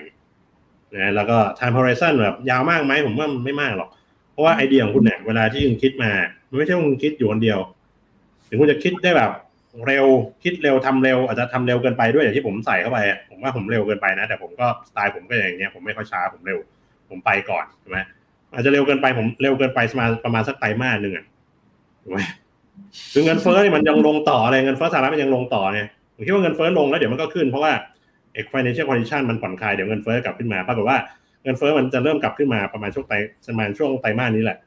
[0.44, 3.88] ๆนะแล้วก็ time horizon แบบยาวมากไหมผมว่าไม่มากหรอก
[4.33, 6.11] เพราะว่าไอเดียของคุณเนี่ยเวลาที่คุณคิดมา
[6.49, 7.59] มันไม่ใช่ว่าคุณคิดอยู่คนเดียว
[8.49, 9.31] ถึงคุณจะคิดได้แบบ
[9.87, 10.07] เร็ว
[10.44, 12.99] คิดเร็วทำเร็วอาจจะทำเร็วเกินไปด้วยอย่างที่ผมใส่เข้าไป
[13.31, 16.59] ผมว่าผมเร็วเกินไปนะ แต่ผมก็สไตล์ผมก็อย่างเงี้ยผมไม่ค่อยช้าผมเร็ว
[17.11, 17.99] ผมไปก่อนใช่ไหม
[18.54, 21.24] อาจจะเร็วเกินไปผมเร็วเกินไปประมาณประมาณสักไตรมาสหนึ่งอะ
[22.02, 22.18] ถูกไหม
[23.12, 25.80] คือเงินเฟ้อนี่มันยังลงต่ออะไรเงินเฟ้อสหรัฐมันยังลงต่อไง
[26.14, 27.72] ผมคิดว่าเงินเฟ้อลงแล้วเดี๋ยวมันก็ขึ้นเพราะว่า
[28.34, 30.98] เอก financial condition มันผ่อนคลายเดี๋ยวเงินเฟ้อกลับขึ้นมาปรากฏว่า
[31.44, 33.14] เงินเฟ้อมันจะเริ่มกลับขึ้นมาประมาณช่วงไตร
[33.48, 34.58] ประมาณช่วงไตรมาสนี้แหละ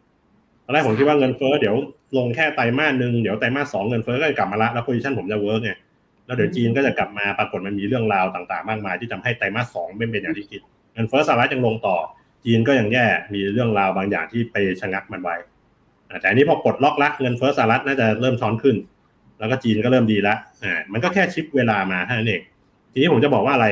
[0.66, 1.76] ตอนแรกผมคิดว่าเงินเฟ้อเดี๋ยว
[2.18, 5.72] ลงแค่ไตรมาสหนึ่งเดี๋ยวไตรมาสสองเงินเฟ้อก็จะกลับมาละแล้ว position ผมจะ work ไง
[6.26, 10.62] แล้วเดี๋ยวจีนก็จะกลับมาปรากฏมันมีเรื่องราวต่าง ๆ มากมาย ที่ทำให้ไตรมาสสองไม่เป็นอย่างที่คิด
[10.94, 11.98] เงินเฟ้อสหรัฐยังลงต่อ
[12.46, 15.36] จีนก็ยังแย่มีเรื่องราวบางอย่างที่ไปชะงักมันไว้
[16.10, 18.76] อ่าแต่อันนี้พอปลดล็อกละเงินเฟ้อสหรัฐน่าจะเริ่มช้อนขึ้น
[19.40, 22.42] แล้วก็จีนก็เริ่มดีละอ่ามันก็แค่ shift เวลามาเท่านั้นเอง
[22.92, 23.68] ทีนี้ผมจะบอกว่าอะไร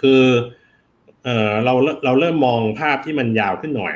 [0.00, 0.22] คือ
[1.24, 3.94] เออเราเราเริ่มมองภาพที่มันยาวขึ้นหน่อย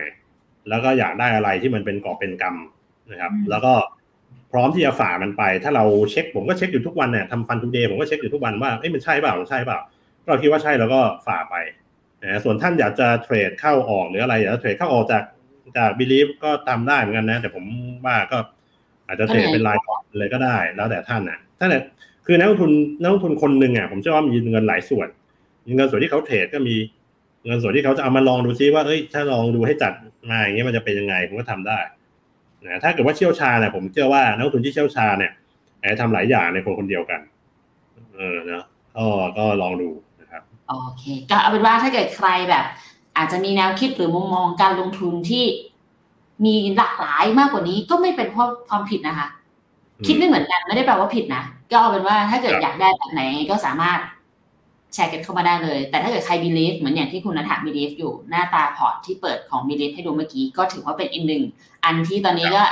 [0.69, 3.73] แล้วก็อยากได้อะไรที่มันเป็นกอบเป็นกำนะครับอืมแล้วก็
[4.53, 9.79] พร้อมที่จะฝ่ามันไป ถ้าเราเช็คผมก็เช็คอยู่ทุกวันเนี่ยทำ Fund Today ผมก็เช็คอยู่ทุกวันว่าเอ้ยมันใช่เปล่ามันใช่เปล่า
[10.23, 11.55] ก็เราคิดว่าใช่แล้วก็ฝ่าไป
[12.27, 15.23] นะส่วนท่านอยากจะเทรดเข้าออกหรืออะไรอยากจะเทรดเข้าออกจาก
[15.77, 17.65] จาก belief ก็ทำได้เหมือนกันนะ แต่ผม
[18.07, 18.39] ว่าก็
[19.07, 21.83] อาจจะเทรดเป็นรายกองเลยก็ได้ แล้วแต่ท่านนะถ้าเนี่ย
[22.27, 25.09] คือนักลงทุนนักลงทุนคนหนึ่งอะผมเชื่อว่ามีเงินหลายส่วน
[25.67, 26.77] มีเงินส่วนที่เขาเทรดก็มี
[27.47, 29.93] เงินส่วนที่เขาจะเอามาลองดูซิว่าเอ้ยถ้าลองดูให้จัด
[30.31, 31.79] มาอย่างเงี้ยมันจะเป็นยังไงผมก็ทำได้
[32.65, 35.33] นะถ้าเกิดว่าเชี่ยวชาญเนี่ยผมเชื่อว่านักลงทุนที่เชี่ยวชาญเนี่ย
[35.81, 37.21] อาจจะทำหลายอย่างในคนคนเดียวกัน
[38.17, 38.65] เออเนาะ
[38.97, 39.05] ก็
[39.39, 40.06] ก็ลองดูนะครับ
[40.67, 42.65] โอเค ก็เอาเป็นว่าถ้าเกิดใครแบบ
[43.17, 45.45] อาจจะมีแนวคิดหรือมุมมองการลงทุนที่
[46.45, 49.29] มีหลากหลายมากกว่านี้ก็ไม่เป็นเพราะความผิดนะคะ
[49.99, 54.01] อืมคิดไม่เหมือนกันไม่ได้แปลว่าผิดนะ ก็เอาเป็นว่าถ้าเกิดครับอยากได้แบบไหนก็สามารถ
[54.95, 61.43] แชร์กันเข้ามาได้เลย แต่ถ้าเกิดใคร believe เหมือนอย่างที่คุณนัท believe อยู่หน้าตาพอร์ตที่เปิดของ belief ให้ดูเมื่อกี้ก็ถือว่าเป็นอีกหนึ่ง
[61.85, 62.65] อันที่ตอนนี้ก็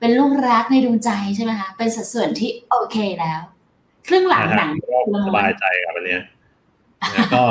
[0.00, 3.40] เป็นลูกรักในดวงใจใช่ไหมคะ เป็นสัดส่วนที่โอเคแล้ว
[4.08, 6.22] ครึ่งหลังหนังก็สบายใจกับอันเนี้ย
[7.14, 7.44] แล้วก็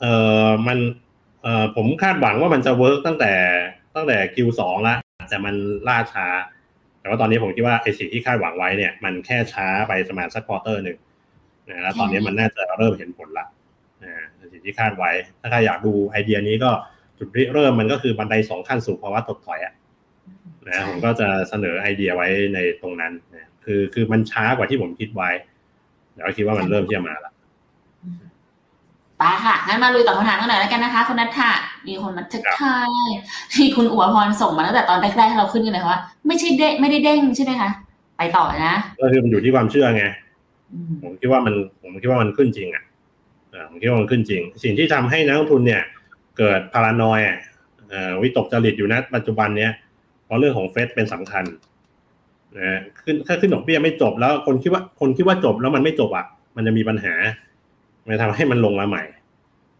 [0.00, 0.06] เอ
[0.46, 0.78] อมัน
[1.42, 3.32] เออผมคาดหวังว่ามันจะ work ตั้งแต่
[3.94, 4.96] ตั้งแต่ Q2 ละ
[5.28, 5.54] แต่มัน
[5.88, 6.26] ล่าช้า
[7.00, 10.98] แต่ว่าตอนนี้ผมคิดว่าไอสิ่งที่คาดหวังไว้เนี่ย มันแค่ช้าไปประมาณสักควอเตอร์หนึ่ง
[11.68, 13.46] นะแล้วตอนนี้มันน่าจะเริ่มเห็นผลละ
[14.04, 14.12] นะ
[14.52, 15.10] สิ่งที่คาดไว้
[15.40, 16.70] ถ้าใครอยากดูไอเดียนี้ก็
[17.18, 19.74] จุดริเริ่มมันก็คือบันไดสองขั้นสู่ภาวะถดถอยอะ
[20.66, 25.30] นะผมก็จะเสนอไอเดียไว้ในตรงนั้นนะคือคือมันช้ากว่าที่ผมคิดไว้
[26.12, 27.32] แต่ว่าคิดว่ามันเริ่มที่จะมาละ
[29.24, 31.50] ไปไปค่ะงั้นมาลุยตอบคำถามกันหน่อยแล้วกันนะคะคุณนัทธะ
[31.86, 32.90] มีคนมาทักทาย
[33.54, 37.70] ที่คุณอัวพรส่งมาตั้งแต่ตอนแรกๆที่เราขึ้นกันเลยว่าไม่ใช่เด้ไม่ได้เด้งใช่ไหมคะ
[38.16, 40.04] ไปต่อนะก็คือมันอยู่ที่ความเชื่อไง
[40.72, 42.84] อืมผมคิดว่ามันผมคิดว่ามันขึ้นจริงอะ
[43.50, 45.82] เออผมคิดว่ามันขึ้นจริง สิ่งที่ทำให้นักลงทุนเนี่ย
[46.38, 47.36] เกิดพารานอยอะ
[47.90, 49.70] เอ่อวิตกจริตอยู่นะปัจจุบันเนี้ย
[50.24, 51.44] เพราะเรื่องของเฟดเป็นสำคัญ
[52.58, 57.14] นะขึ้นถ้าขึ้นดอกเบี้ยไม่จบแล้วคนคิดว่าคนคิดว่าจบแล้วมันไม่จบอะมันจะมีปัญหา
[58.06, 59.02] มันทำให้มันลงมาใหม่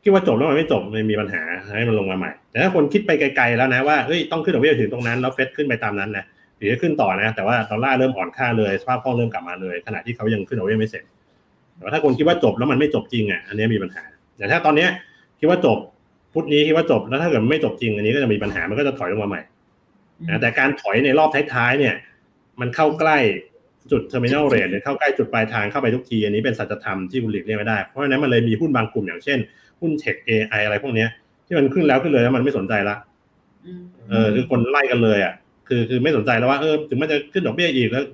[0.03, 1.43] คิดว่าจบแล้วมันไม่จบมันมีปัญหา
[1.77, 6.25] ให้มันลงมาใหม่ แต่ถ้าคนคิดไปไกลๆแล้วนะว่าเฮ้ยต้องขึ้นดอกเบี้ยถึงตรงนั้นแล้วเฟดขึ้นไปตามนั้นนะ
[6.59, 11.05] ถึงจะขึ้นต่อนะ แต่ว่าดอลลาร์เริ่มอ่อนค่าเลยสภาพคล่องเริ่มกลับมาเลย ขณะที่เขายังขึ้นดอกเบี้ยไม่เสร็จ
[11.77, 14.05] แต่ว่าถ้าคนคิดว่าจบแล้วมันไม่จบจริงอะอันนี้มีปัญหา
[14.39, 14.89] แต่ถ้าตอนเนี้ย
[15.39, 15.79] คิดว่าจบ
[16.33, 19.43] พุธนี้คิดว่าจบแล้วถ้าเกิดไม่จบจริง อันนี้ก็จะมีปัญหามันก็จะถอยลงมาใหม่
[20.29, 21.95] นะแต่การถอยในรอบท้ายๆเนี่ย
[22.61, 23.19] มันเข้าใกล้
[23.91, 29.39] จุด terminal rate หรือเข้าใกล้จุดปลายทางเข้าไปทุกที อันนี้เป็นสัจธรรมที่คุณหลีกเลี่ยงไม่ได้ เพราะฉะนั้นมันเลยมีหุ้นบางกลุ่มอย่างเช่น
[29.81, 31.09] หุ้นเทค AI อะไรพวกเนี้ย
[31.47, 32.97] ที่มันขึ้นแล้วขึ้นเลยแล้วมันไม่สนใจละ
[33.83, 35.35] มเออคือคนไล่กันเลยอะ
[35.69, 38.05] คือคือไม่สนใจแล้วว่าเออถึงมันจะขึ้นดอกเบี้ยอีกแล้ว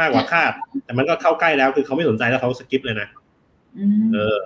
[0.00, 0.52] มากกว่าคาด
[0.84, 3.08] แต่มันก็เข้าใกล้แล้วคือเขาไม่สนใจแล้วเขาสกิปเลยนะ
[4.02, 4.38] มเออ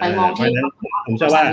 [0.00, 0.66] ไปมองเพที่ราะฉะนั้น
[1.06, 1.44] ผมเชื่อว่า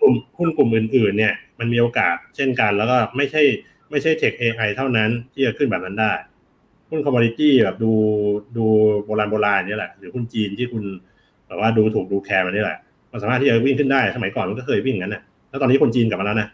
[0.00, 3.42] กลุ่มหุ้นกลุ่มอื่น ๆ เนี่ย มันมีโอกาสเช่นกัน แล้วก็ไม่ใช่
[3.90, 6.12] ไม่ใช่ tech AI เท่านั้นที่จะขึ้นแบบนั้นได้
[6.90, 7.92] หุ้นคอมม o ดิตี้แบบดู
[8.56, 8.64] ดู
[9.04, 10.84] โบราณโบราณนี่แหละ หรือหุ้นจีนที่คุณ
[11.46, 12.78] แบบว่าดูถูกดูแคลนมันนี่แหละ
[13.12, 16.48] มันสามารถที่จะวิ่งขึ้นได้สมัยก่อนมันก็เคยวิ่งอย่างนั้นน่ะแล้วตอนนี้คนจีนกลับมาแล้วนะ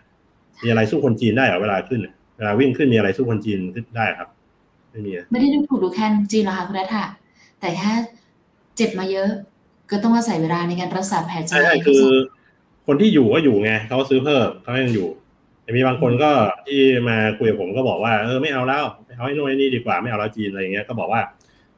[0.63, 4.29] มีอะไรสู้คนจีนได้เหรอเวลาขึ้นน่ะเวลาวิ่งขึ้นมีอะไรสู้คนจีนขึ้นได้ครับ
[4.91, 7.05] ไม่มีอะไม่ได้ดูถูกดูแคลนจริงหรอกค่ะคุณนัทธะ
[7.61, 7.93] แต่แค่
[8.77, 9.29] เจ็บมาเยอะ
[9.91, 12.05] ก็ต้องอาศัยเวลาในการรักษาแผลใจใช่ใช่คือ
[12.87, 15.09] คนที่อยู่ก็อยู่ไงเขาซื้อเพิ่มเขายังอยู่
[15.63, 16.31] แต่มีบางคนก็
[16.67, 21.21] ที่มาคุยกับผมก็บอกว่าเออไม่เอาแล้วไม่ เอาไอ้นู่นไอ้นี่ดีกว่าไม่เอาแล้วจีนอะไรอย่างเงี้ยก็บอกว่า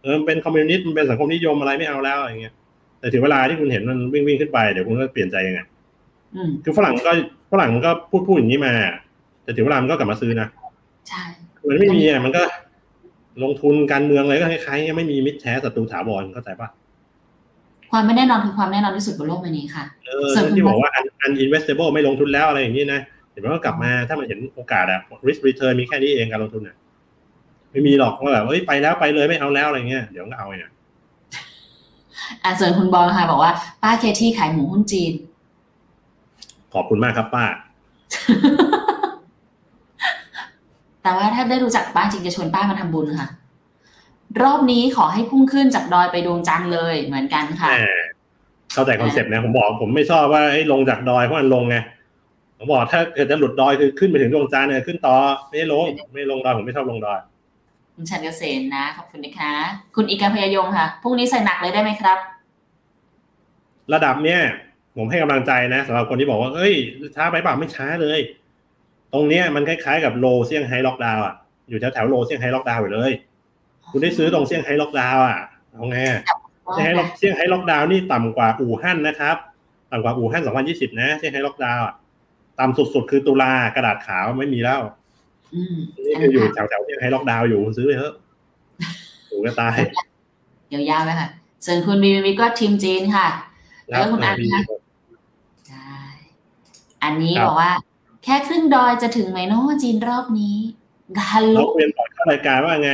[0.03, 2.55] เออมันเป็นคอมมิวนิสต์มันเป็นสังคมนิยมอะไรไม่เอาแล้วอย่างเงี้ย
[3.01, 5.61] แต่ถึงเวลาที่คุณเห็นมันวิ่งวิ่งขึ้นไปเดี๋ยวคุณก็เปลี่ยนใจยังไง
[6.35, 7.13] อืมคือฝรั่งก็
[7.53, 8.73] ฝรั่งก็พูดพูดอย่างนี้มา
[9.45, 10.49] แต่ถึงเวลามันก็กลับมาซื้อนะ
[11.09, 11.23] ใช่
[11.69, 12.43] มันไม่มีอะมันก็
[13.43, 16.69] ลงทุนการเมืองอะไรก็คล้ายๆไม่มีมิตรแท้ศัตรูถาวรเข้าใจปะ
[17.91, 26.77] ความไม่แน่นอนคือความแน่นอนที่สุดบนโลกใบนี้ค่ะเออส่วนที่บอกว่า un- uninvestable ไม่ลงทุนแล้วอะไรอย่างนี้นะเห็นไหมว่ากลับมาถ้ามันเห็นโอกาสอะ risk return มีแค่นี้เองการลงทุนอะ
[27.73, 30.67] ไม่มีหรอกว่าแบบเอ้ยไปแล้วไปเลยไม่เอาแล้วอะไรเงี้ยเดี๋ยวก็เอาไง
[32.45, 33.53] อ่าส่วนคุณบอลค่ะ บอกว่า
[33.83, 35.13] ป้าเคที่ขายหมูหุ้นจีน
[36.73, 37.45] ขอบคุณมากครับป้า
[41.03, 43.29] แต่ว่าถ้าได้รู้จักป้าจริงจะชวนป้ามาทำบุญค่ะ
[44.43, 48.01] รอบนี้ขอให้พุ่งขึ้นจากดอยไปดวงจันทร์เลยเหมือนกันค่ะแหม
[48.73, 51.77] เข้าใจคอนเซ็ปต์นะผมบอก ผมไม่ชอบว่าไอ้ลงจากดอยเพราะมันลงไง
[52.59, 55.17] ผมบอกถ้าเกิดจะหลุดดอยคือขึ้นไปถึงดวงจันทร์เนี่ยขึ้นต่อ
[55.49, 57.19] ไม่ได้ลง ไม่ได้ลงดอยผมไม่ชอบลงดอย
[58.03, 59.53] คุณชันเกษมนะ ขอบคุณนะคะ
[59.97, 62.19] คุณอีกาพยายงค่ะ พรุ่งนี้ใส่หนักเลยได้ไหมครับ
[63.95, 64.41] ระดับเนี้ย
[64.97, 66.75] ผมให้กำลังใจนะสำหรับคนที่บอกว่า เอ้ย
[67.17, 68.21] ช้าไปเปล่าไม่ช้าเลย
[69.13, 71.35] ตรงเนี้ยมันคล้ายๆกับ low เซี่ยงไฮ้ล็อกดาวน์อะ
[71.69, 73.13] อยู่แถวแถวๆ low เซี่ยงไฮ้ล็อกดาวน์อยู่เลย
[73.91, 75.41] คุณได้ซื้อตรงเซี่ยงไฮ้ล็อกดาวน์อะ
[75.73, 76.21] เอาไงอะ
[76.73, 79.37] เซี่ยงไฮ้ล็อกเซี่ยงไฮ้ล็อกดาวน์นี่ต่ำกว่าอู่ฮั่นนะครับ
[79.93, 80.43] ต่ำกว่าอู่ฮั่น
[80.73, 81.95] 2020 นะเซี่ยงไฮ้ล็อกดาวน์อะ
[82.61, 85.02] ต่ำสุดๆ คือตุลากระดาษขาวไม่มีแล้วอืม
[86.07, 88.15] นี่คืออยู่แถวแถวๆเซี่ยงไฮ้ล็อกดาวน์อยู่คุณซื้อไปเถอะ
[89.31, 89.77] ถูกก็ตาย
[90.73, 91.29] ยาวๆไปค่ะ
[91.65, 93.29] ส่วนคุณบีบีก็ทีมจีนค่ะ
[93.89, 94.63] แล้วคุณอันนะ
[95.69, 95.95] ใช่
[97.03, 97.73] อันนี้ครับบอกว่า
[98.25, 100.57] แค่ครึ่งดอยจะถึงไหมเนาะจีนรอบนี้
[101.33, 102.93] ฮัลโหลเราคุยกันก่อนเข้ารายการว่าไง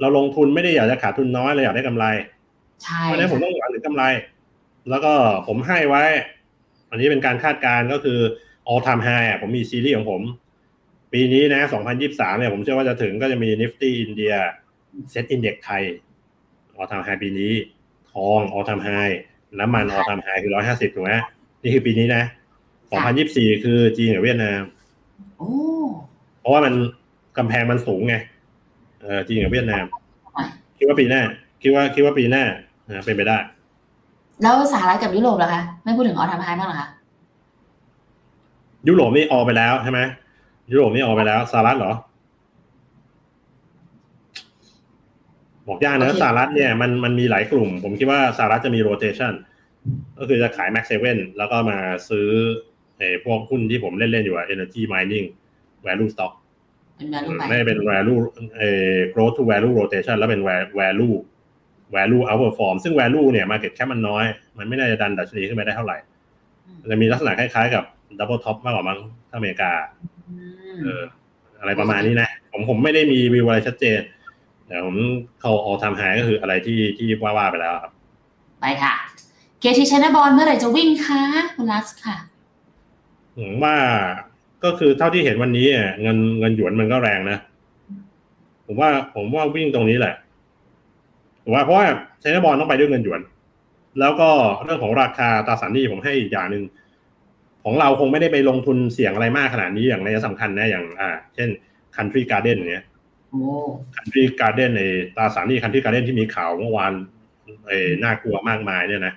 [0.00, 2.04] เราลงทุนไม่ได้อยากจะขาดทุนน้อยเราอยากได้กำไร
[2.84, 4.04] ใช่เพราะฉะนั้นผมต้องหวังถึงกำไร
[4.90, 5.12] แล้วก็
[5.46, 6.04] ผมให้ไว้
[6.90, 8.18] อันนี้เป็นการคาดการณ์ก็คือ
[8.70, 10.22] all time high อะผมมีซีรีส์ของผม
[11.12, 11.60] ปีนี้นะ
[12.00, 14.38] 2023 เนี่ยผมเชื่อว่าจะถึงก็จะมี Nifty India
[15.12, 15.82] Set Index ไทย
[16.76, 17.52] all time high ปีนี้
[18.10, 19.14] ทอง all time high
[19.58, 21.12] น้ำมัน all time high คือ 150 ถูกไหม
[21.62, 22.22] นี่คือปีนี้นะ
[22.92, 24.60] 2024 คือจีนกับเวียดนาม
[25.38, 25.52] โอ้
[26.40, 26.74] เพราะว่ามัน
[27.38, 28.14] กำแพงมันสูงไง
[29.00, 29.84] เออจีนกับเวียดนาม
[30.78, 31.22] คิดว่าปีหน้า
[31.62, 32.44] คิดว่าคิดว่าปีหน้า
[32.88, 33.38] นะเป็นไปได้
[34.42, 36.88] แล้วสหรัฐกับยุโรปล่ะคะ ไม่พูดถึงออทามไฮบ้างเหรอคะ
[38.88, 40.00] ยุโรปนี่ออกไปแล้วใช่ไหม
[40.72, 41.92] ยุโรปนี่ออกไปแล้วสหรัฐเหรอ
[45.66, 49.32] บอกยากนะโอเคสหรัฐเนี่ยมันมันมีหลายกลุ่ม ผมคิดว่าสหรัฐจะมีโรเ t ชัน
[50.18, 52.28] ก็คือจะขาย Max 7แล้วก็มาซื้อ
[52.98, 55.26] ไอ้พวกหุ้นที่ผมเล่นๆอยู่อะ Energy Mining
[55.86, 56.32] Value Stock
[56.96, 58.18] เป็นแวลูไปไม่เป็น value
[58.56, 61.14] เอ่อ growth to value rotation แล้วเป็น va- value
[61.96, 64.24] value outperform ซึ่ง value เนี่ย market cap มันน้อย
[64.58, 65.98] มันไม่น่าจะดันดัชนีขึ้นไปได้เท่าไหร่
[66.80, 67.84] มันจะมีลักษณะคล้ายๆกับ
[68.18, 68.98] double top มากกว่ามั้ง
[69.30, 69.72] ถ้าอเมริกา
[70.28, 71.02] อืม เออ
[71.60, 74.00] อะไรประมาณนี้นะ ผมผมไม่ได้มีวิวอะไรชัดเจน
[74.66, 74.96] แต่ผม
[75.40, 77.92] เขา all time high ก็คืออะไรที่ที่ว่าๆไปแล้วครับ
[78.60, 78.94] ไปค่ะ
[79.60, 81.22] เคทีชนะบอลเมื่อไหร่จะวิ่งคะ
[81.56, 82.16] คุณลักซ์ค่ะ
[83.38, 83.76] ผมว่า
[84.64, 87.38] ก็คือเท่าที่เห็นวันนี้อะเงินเงินหยวนมันก็แรงนะ
[88.66, 90.14] ผมว่า ผมว่าวิ่งตรงนี้แหละ
[91.44, 91.86] ผมว่าเพราะว่า
[92.20, 93.20] ไชน่าบอลต้องไปด้วยเงินหยวน
[94.00, 94.30] แล้วก็
[94.64, 96.62] เรื่องของราคาตราสารหนี้ผมให้อีกอย่างหนึ่ง
[97.64, 101.48] ของเราคงไม่ได้ไปลงทุนเสี่ยงอะไรมากขนาดนี้อย่างในสำคัญนะอย่างอ่า เช่น
[101.96, 102.84] Country Garden เนี้ย
[103.30, 103.42] โอ้
[103.94, 104.82] Country Garden ใน
[105.16, 106.92] ตราสารหนี้ Country Garden ที่มีข่าวเมื่อวาน
[107.68, 109.14] เอ้น่ากลัวมากมายเนี่ยนะ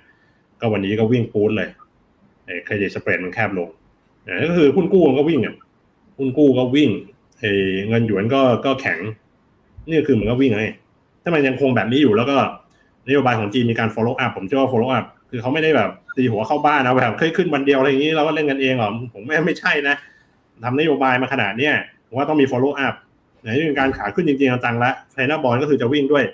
[0.60, 1.68] ก็วันนี้ก็วิ่งปูดเลย
[2.44, 3.68] ไอ้เครดิตสเปรดมันแคบลง
[4.26, 5.56] อ่าก็คือหุ้นกู้มันก็วิ่งอะ
[6.18, 6.90] หุ้นกู้ก็วิ่ง
[7.40, 7.52] ไอ้
[7.88, 8.98] เงินหยวนก็ก็แข็ง
[9.88, 10.66] นี่คือเหมือนก็วิ่งไง
[11.22, 12.36] ถ้ามันยังคงแบบนี้อยู่แล้วก็
[13.08, 19.96] นโยบายของจีนมีการ follow up ผมเชื่อว่า follow up คือเขาไม่ได้แบบตีหัวเข้าบ้านนะแบบเคยขึ้นวันเดียวอะไรอย่างนี้เราก็เล่นกันเองหรอผมไม่ไม่ใช่นะ
[20.64, 21.74] ทำนโยบายมาขนาดเนี้ย
[22.08, 22.94] ผมว่าต้องมี follow up
[23.42, 26.24] ไหนที่เป็นการขาขึ้นจริงๆจังๆละ China Bond ก็คือจะวิ่งด้วย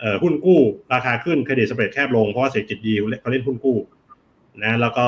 [0.00, 0.60] เอ่อหุ้นกู้
[0.92, 3.76] ราคาขึ้น credit spread แคบลงเพราะว่าเศรษฐกิจดีเขาเล่นหุ้นกู้
[4.62, 5.06] นะแล้วก็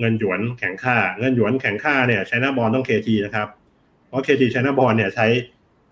[0.00, 3.48] เงินหยวนแข็งค่า เงินหยวนแข็งค่าเนี่ยไชน่าบอลต้อง KT นะครับ
[4.08, 5.26] เพราะ KT China Bond เนี่ยใช้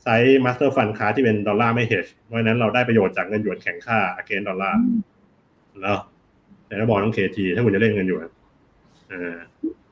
[0.04, 4.80] ใช้ Master Fund class ที่เป็นดอลลาร์ไม่ hedge เพราะฉะนั้นเราได้ประโยชน์จากเงินหยวนแข็งค่า against ดอลลาร์
[5.80, 8.28] แล้วไชน่าบอลต้อง KT ถ้าคุณจะเล่นเงินหยวน
[9.12, 9.36] อ่า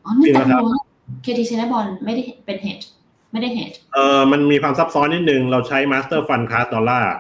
[0.05, 0.81] อ๋อไม่จริงแต่นะครับว่า
[1.23, 2.79] KT China Bond ไม่ได้เป็น hedge
[3.33, 7.15] ไม่ได้ hedgeเออมันมีความซับซ้อนนิดนึง เราใช้ Master Fund Class ดอลลาร์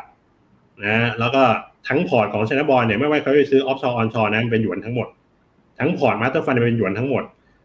[0.86, 1.42] นะแล้วก็
[1.88, 5.08] ทั้งพอร์ตของ China Bond เนี่ยไม่ว่าเขาจะซื้อ offshore onshore นะมันเป็นหยวนทั้งหมด
[5.78, 7.22] ทั้งพอร์ต Master Fund เป็นหยวนทั้งหมด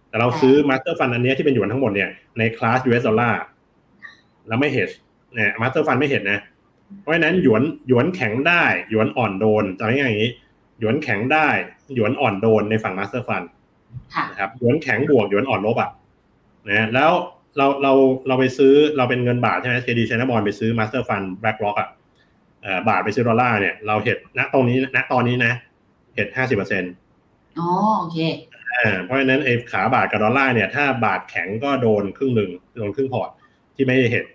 [0.09, 3.41] แต่เราซื้อ Master Fund อันเนี้ยที่เป็นหยวนทั้งหมดเนี่ยในคลาส US ดอลลาร์
[4.47, 4.89] แล้วไม่เฮด
[5.35, 6.39] เนี่ย Master Fund ไม่ hedge นะ
[7.01, 10.31] เพราะฉะนั้นหยวนหยวนแข็งได้หยวนอ่อนโดนจำง่ายๆอย่างนี้
[10.79, 11.47] หยวนแข็งได้
[11.95, 13.45] หยวนอ่อนโดนในฝั่ง Master Fund
[14.15, 15.89] ค่ะนะครับหยวนแข็งบวกหยวนอ่อนลบอะ
[16.69, 17.11] นะแล้ว
[17.57, 17.93] เราเรา
[18.27, 21.89] เราไปซื้อเราเป็นเงินบาทใช่ไหม KT China Bond ไปซื้อ Master Fund BlackRock อะ
[22.61, 25.53] เอ่อบาทไปซื้อดอลลาร์เนี่ยเรา hedge ณตรงนี้ณตอนนี้นะ
[26.15, 26.91] hedge ห้าสิบเปอร์เซ็นต์
[27.59, 27.67] อ๋อ
[27.99, 28.17] โอเค
[28.75, 33.29] อ่าเพราะฉะนั้นไอ้ขาบาทกับดอลลาร์เนี่ย ถ้าบาทแข็งก็โดนครึ่งหนึ่งโดนครึ่งพอร์ต
[33.75, 34.25] ที่ไม่ได้ hedge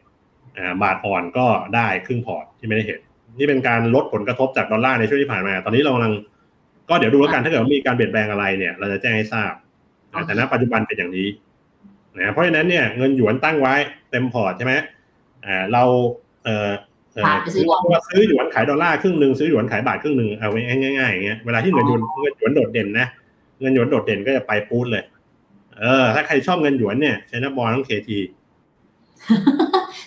[0.59, 2.99] อ่าบาทอ่อนก็ได้ครึ่งพอร์ตที่ไม่ได้ hedge
[3.39, 6.15] นี่เป็นการลดผลกระทบจากดอลลาร์ในช่วงที่ผ่านมา ตอนนี้เรากำลัง
[6.89, 9.53] ก็เดี๋ยวดูแล้วกันถ้าเกิดว่ามีการเปลี่ยนแปลงอะไรเนี่ย เราจะแจ้งให้ทราบ
[10.11, 11.29] โอเคแต่ณปัจจุบันเป็นอย่างนี้
[12.19, 13.75] นะเพราะฉะนั้นเนี่ยเงินหยวนตั้งไว้
[14.11, 14.75] เต็มพอร์ตใช่ไหม
[15.47, 15.83] อ่าเรา
[16.45, 16.71] เอ่อ
[17.15, 20.61] เอ่อฝากไปซื้อวอนว่าซื้อหยวนขายดอลลาร์ครึ่งหนึ่งซื้อหยวนขายบาทครึ่งหนึ่งเอาไว้
[20.99, 23.07] ง่ายๆอย่างเงี้ยเวลาที่เงินหยวนเงินหยวนโดดเด่นนะ
[23.61, 25.05] เงินหยวนโดดเด่นก็จะไปปูดเลย
[25.81, 28.19] เออ ถ้าใครชอบเงินหยวนเนี่ยใช้นับบอลต้องเคที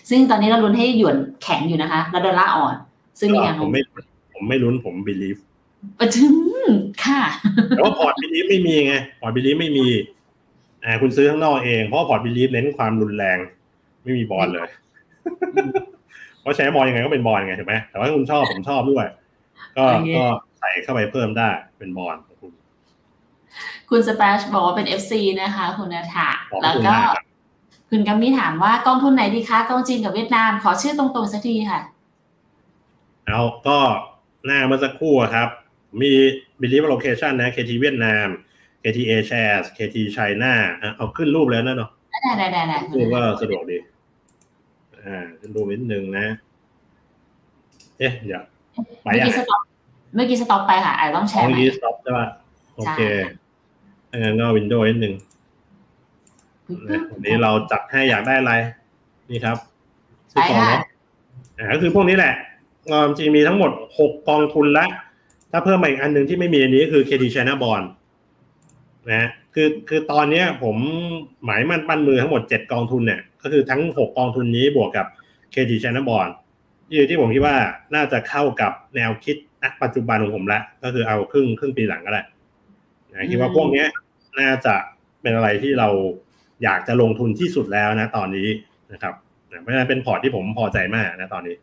[0.10, 2.76] ซึ่งตอนนี้เราลุ้นให้หยวนแข็งอยู่นะคะแล้วดอลลาร์อ่อน
[3.20, 3.82] ซึ่งมีแนวผโน้มมไม่
[4.34, 5.38] ผมไม่ลุ้นผมบิลีฟ
[6.00, 6.36] ประถึง
[7.06, 7.24] ค่ะ
[7.70, 9.88] แต่ว่าพอร์ตบิลีฟไม่มีไงพอร์ตบิลีฟไม่มี
[10.84, 13.38] อ่าคุณซื้อข้างนอกเองเพราะว่าพอร์ตบิลีฟเน้นความรุนแรง
[14.04, 14.70] ไม่มีบอลเลย
[16.42, 19.08] เพราะใช้บอลยังไงก็เป็นบอลไงถูกไหมแต่ว่าคุณชอบผมชอบด้วย
[19.78, 20.26] ก็โอเคก็
[20.60, 22.52] ใส่เข้าไปเพิ่มได้เป็นบอลของคุณ
[23.90, 27.26] คุณสเปชบอกว่าเป็น FC นะคะ คุณนาถาขอบแล้วคุณก็มากครับ
[27.90, 31.80] คุณกัมมี่ถามว่ากองทุนไหนดีคะกองจีนกับเวียดนาม ขอชื่อตรงๆสักทีค่ะ
[33.26, 33.78] เอาก็
[34.46, 35.50] หน้าเมื่อสักครู่อะครับ
[36.02, 36.12] มี
[36.62, 38.28] belief allocation นะ KT เวียดนาม
[38.84, 43.78] KT A shares KT China อะเอาขึ้นรูปแล้วนะเนาะได้ได้ได้ได้รูปก็สะดวกดี
[45.06, 46.26] อ่าขึ้นรูปนิดนึงนะ
[48.00, 48.44] เอ๊ะเดี๋ยว
[49.04, 49.62] ไปเมื่ออะกี้สต็อป
[50.16, 52.28] เมื่อกี้สต็อปไปค่ะอาจจะต้องแชอ๋อร์ใหเมื่อม่กี้ stop ใช่ป่ะ
[52.76, 53.02] โอเค
[54.10, 55.14] ถ้างั้นก็วินโดว์นิดนึง
[56.90, 58.54] นะวันนี้เราจัดให้อยากได้อะไร
[59.30, 59.58] นี่ครับ
[60.32, 60.82] ซื้อกองเนาะ
[61.58, 62.34] อ่าก็คือพวกนี้แหละ
[62.88, 64.86] เอ่อจริงมีทั้งหมดหกกองทุนละ
[65.52, 67.86] ถ้าเพิ่มมาอีกอันหนึ่งที่ไม่มีอันนี้คือ KT China Bond
[69.12, 70.76] นะคือคือตอนเนี้ยผม
[71.46, 75.06] หมายมั่นปั้นมือทั้งหมดเจ็ดกองทุนเนี่ย ก็คือทั้งหกกองทุนนี้บวกกับ
[75.54, 76.32] KT China Bond
[76.90, 77.58] ที่ที่ผมคิดว่า
[77.96, 82.24] น่าจะเข้ากับแนวคิดณปัจจุบันของผมละก็คือเอาครึ่งครึ่งปีหลังก็ได้
[83.12, 83.88] นะคิดว่าพวกเนี้ย
[84.40, 84.76] น่าจะ
[85.22, 85.90] เป็นอะไรที่เรา
[86.64, 88.48] อยากจะลงทุนที่สุดแล้วนะตอนนี้
[88.92, 89.14] นะครับ
[89.52, 91.56] นะเพราะฉะนั้นเป็นพอร์ตที่ผมพอใจมากนะตอนนี้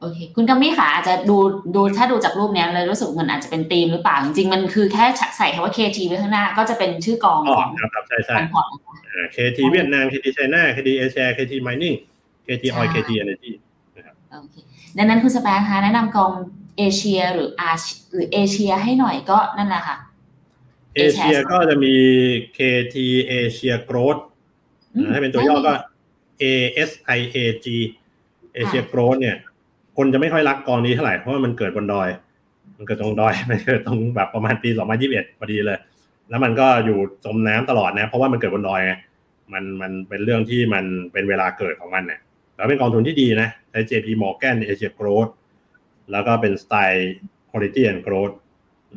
[0.00, 1.36] โอเค คุณกัมมี่ค่ะอาจจะดู
[1.74, 5.04] ดูถ้าดูจากรูปเนี้ยเลยรู้สึกเหมือนอาจจะเป็นธีมหรือเปล่าจริงๆมันคือแค่
[5.38, 11.96] ใส่คำว่า KT ไว้ข้างหน้า ก็จะเป็นชื่อกองอ๋อของครับครับใช่ใช่ของพอร์ตนะคะอ่า KT เวียดนาม KT China KT Asia KT Mining
[12.46, 13.52] KT Oil ใช่ KT Energy
[14.30, 14.56] โอเค
[14.98, 16.32] ดังนั้นคุณสแปนคะแนะนำกอง
[16.78, 17.72] เอเชียหรืออา
[18.12, 19.96] หรือเอเชียให้หน่อยก็นั่นแหละค่ะ
[20.96, 21.94] เอเชียก็จะมี
[22.56, 22.96] KT
[23.40, 24.20] Asia Growth
[24.94, 25.74] อืมนะถ้าเป็นตัวย่อก็
[26.42, 27.66] ASIAG
[28.56, 29.36] Asia Growth เนี่ย
[30.02, 32.08] คนจะไม่ค่อยรักกองนี้เท่าไหร่เพราะว่ามันเกิดบนดอย
[32.78, 34.70] มันเกิดตรงดอยมันเกิดตรงแบบประมาณปี
[35.04, 35.78] 2021พอดีเลย
[36.30, 38.92] แล้วมันก็อยู่จมน้ำตลอดนะ เพราะว่ามันเกิดบนดอยไง
[39.52, 42.20] มันมันเป็นเรื่องที่มันเป็นเวลาเกิดของมันเนี่ย
[42.56, 45.30] แล้วเป็นกองทุนที่ดีนะใช้ JP Morgan Asia Growth
[46.12, 47.14] แล้วก็เป็นสไตล์
[47.50, 48.34] Quality and Growth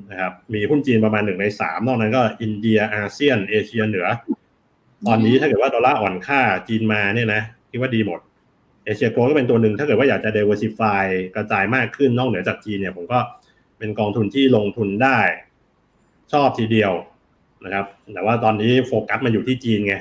[0.10, 4.08] นะครับมีหุ้นจีนประมาณหนึ่งในสามนอกนั้นก็อินเดียอาเซียน เอเชียเหนือ
[5.08, 7.42] ตอนนี้ถ้าเกิดว่าดอลลาร์อ่อนค่าจีนมาเนี่ยนะ
[7.72, 8.22] คิดว่าดีหมด
[8.84, 11.06] Asia Growth ก็เป็นตัวหนึ่งถ้าเกิดว่าอยากจะ diversify
[11.36, 13.20] กระจายมากขึ้นนอกเหนือจากจีนเนี่ยผมก็
[13.78, 15.20] เป็นกองทุนที่ลงทุนได้
[16.34, 16.94] ชอบทีเดียว
[17.66, 19.96] นะครับ แต่ว่าตอนนี้โฟกัสมันอยู่ที่จีนไง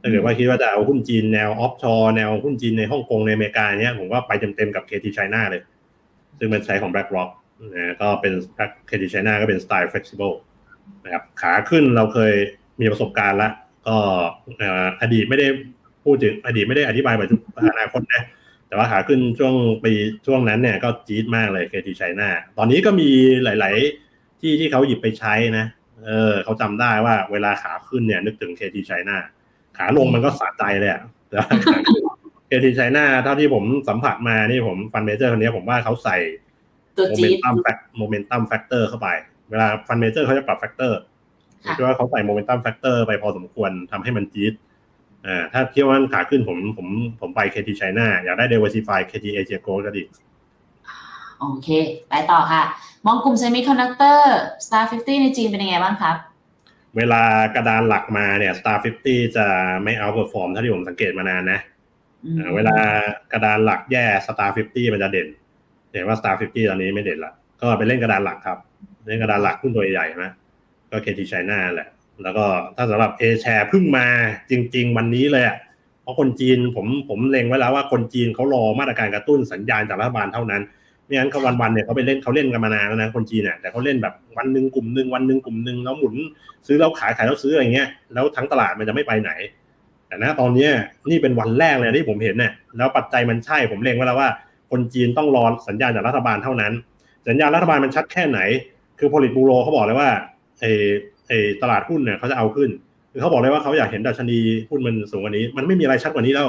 [0.00, 5.62] ถ้าเกิดว่าคิดว่าจะเอาหุ้นจีนแนว offshore แนวหุ้นจีนในฮ่องกงในอเมริกาเนี้ยผมก็ไปเต็มๆกับ KT China เลย
[6.38, 7.30] ซึ่งเป็นไซส์ของ BlackRock
[7.74, 8.32] นะก็เป็น
[8.88, 10.34] KT China ก็เป็นสไตล์ flexible
[11.04, 12.32] นะครับขาขึ้นเราเคย
[12.80, 13.50] มีประสบการณ์ละ
[13.86, 13.96] ก็
[15.00, 15.46] อดีตไม่ได้
[16.04, 18.22] พูดถึงอดีตไม่ได้อธิบายปัจจุบันอนาคตนะ
[18.68, 19.92] แต่ว่าขาขึ้นช่วงปี
[20.26, 22.28] ช่วงนั้นเนี่ยก็จี๊ดมากเลย KT China
[22.58, 23.10] ตอนนี้ก็มี
[23.44, 23.76] หลาย
[24.08, 25.66] ๆ ที่ที่เขาหยิบไปใช้นะ
[26.04, 29.16] เออเขาจำได้ว่าเวลาขาขึ้นเนี่ย นึกถึง KT China
[29.76, 32.02] ขาลงมันก็สะใจเลยอะแต่ว่าขาขึ้น
[32.50, 36.16] KT China เท่าที่ผมสัมผัสมานี่ผม fund manager คนนี้ผมว่าเขาใส่
[36.96, 39.08] ตัว momentum factor momentum factor เข้าไป
[39.50, 40.98] เวลา fund manager เขาจะปรับ factor
[41.64, 44.52] ค่ะคิดว่าเขาใส่ momentum factor ไปพอสมควรทำให้มันจี๊ด
[45.26, 46.86] อ่าถ้าเที่ยวนั้นขาขึ้นผมผม
[47.20, 50.02] ผมไป KT China อยากได้ diversify KT Asia Growth ก็ดี
[51.40, 51.68] โอเค
[52.08, 52.62] ไปต่อค่ะ
[53.06, 56.16] มองกลุ่ม semiconductor Star 50 ในจีนเป็นยังไงบ้างครับ
[56.96, 57.22] เวลา
[57.54, 59.46] กระดานหลักมาเนี่ย Star 50 จะ
[59.84, 61.60] ไม่ outperform เท่าที่ผมสังเกตมานานนะ
[62.24, 62.76] อืมอ่าเวลา
[63.32, 65.28] กระดานหลักแย่ Star 50 มันจะเด่น
[65.92, 68.58] เห็นว่า Star 50 ตอนนี้ไม่เด่นละก็ไปเล่นกระดานหลักครับ
[69.06, 70.32] เล่นกระดานหลักหุ้นตัวใหญ่ๆนะ
[70.90, 71.88] ก็ KT China แหละ
[72.22, 72.44] แล้วก็
[72.76, 74.06] ถ้าสำหรับ A share เพิ่งมา
[74.50, 75.56] จริง ๆ วันนี้เลยอะ
[76.02, 80.62] เพราะคนจีนผมผมเล็งไว้แล้วว่าคนจีนเขารอมาตรการกระตุ้นสัญญาณจากรัฐบาลเท่านั้น
[81.04, 86.14] ไม่งั้นเขาวันๆเนี่ยเขาไปเล่นเขาเล่นกันมานานแล้วนะคนจีนเนี่ยแต่เขาเล่นแบบวันหนึ่งกลุ่มหนึ่งวันหนึ่งกลุ่มหนึ่งแล้วหมุน
[86.66, 89.30] ซื้อแล้วขายขายแล้วซื้ออะไรเงี้ยแล้วทั้งตลาดมันจะไม่ไปไหน
[90.08, 90.68] แต่นะตอนนี้
[91.10, 94.28] นี่เป็นวันแรกเลยที่ผมเห็นเนี่ยแล้วปัจจัยมันใช่ผมเล็งไว้แล้วว่า
[94.70, 96.72] คนจีนต้องรอสัญญาณจากรัฐบาลเท่านั้น
[97.28, 98.40] สัญญาณรัฐบาลมันชัดแค่ไหน
[98.98, 100.10] คือผลิตบูโรเขาบอกเลยว่า
[100.60, 100.70] ไอ้
[101.28, 102.70] ไอ้ตลาดหุ้นเนี่ยเขาจะเอาขึ้น
[103.12, 104.38] คือเขาบอกเลยว่าเขาอยากเห็นดัชนี
[104.70, 106.48] หุ้นมันสูงกว่านี้ มันไม่มีอะไรชัดกว่านี้แล้ว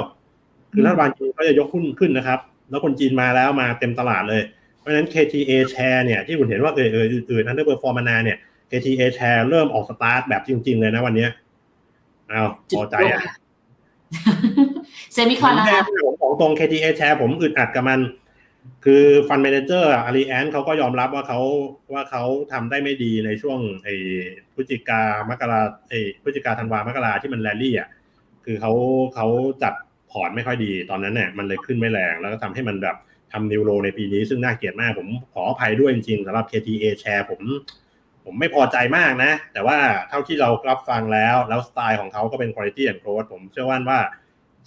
[0.72, 2.38] คือรัฐบาลจีนเขาจะยกหุ้นขึ้นนะครับ
[2.70, 4.42] แล้วคนจีนมาแล้วมาเต็มตลาดเลย
[4.78, 8.38] เพราะฉะนั้น KTA share เนี่ยที่คุณเห็นว่าเออเอออื่นๆ underperform มานานเนี่ย
[8.70, 11.30] KTA share เริ่มออกสตาร์ทแบบจริง ๆ เลยนะวันเนี้ย
[12.28, 12.42] เอา
[12.76, 13.20] พอใจอะ
[15.12, 17.98] เซมิคอนนะแค่คะผมของตรง KTA share ผมอึดอัดกับมัน
[18.84, 21.40] คือฟัน d มนเจอร์อารีแอนเขาก็ยอมรับว่าเขา
[21.92, 23.94] ว่าเขาทำได้ไม่ดีในช่วงไอ้
[24.54, 27.88] พฤศจิกามกราไอ้พฤศจิกาธันวามกราที่มันแรลลี่อะ
[28.44, 28.72] คือเขา
[29.14, 29.26] เขา
[29.62, 29.74] จัด
[30.10, 32.96] พอร์ตไม่ค่อยดีตอนนั้นเนี่ยมันเลยขึ้นไม่แรง แล้วก็ทำให้มันแบบ
[33.32, 37.40] ทำนิวโรในปีนี้ซึ่งน่าเกลียดมาก ผมขออภัยด้วยจริงๆสำหรับ KTA share ผม
[38.24, 44.00] ผมไม่พอใจมากนะ แต่ว่าเท่าที่เรารับฟังแล้ว แล้วสไตล์ของเขาก็เป็น quality and growth ผมเชื่อว่าว่า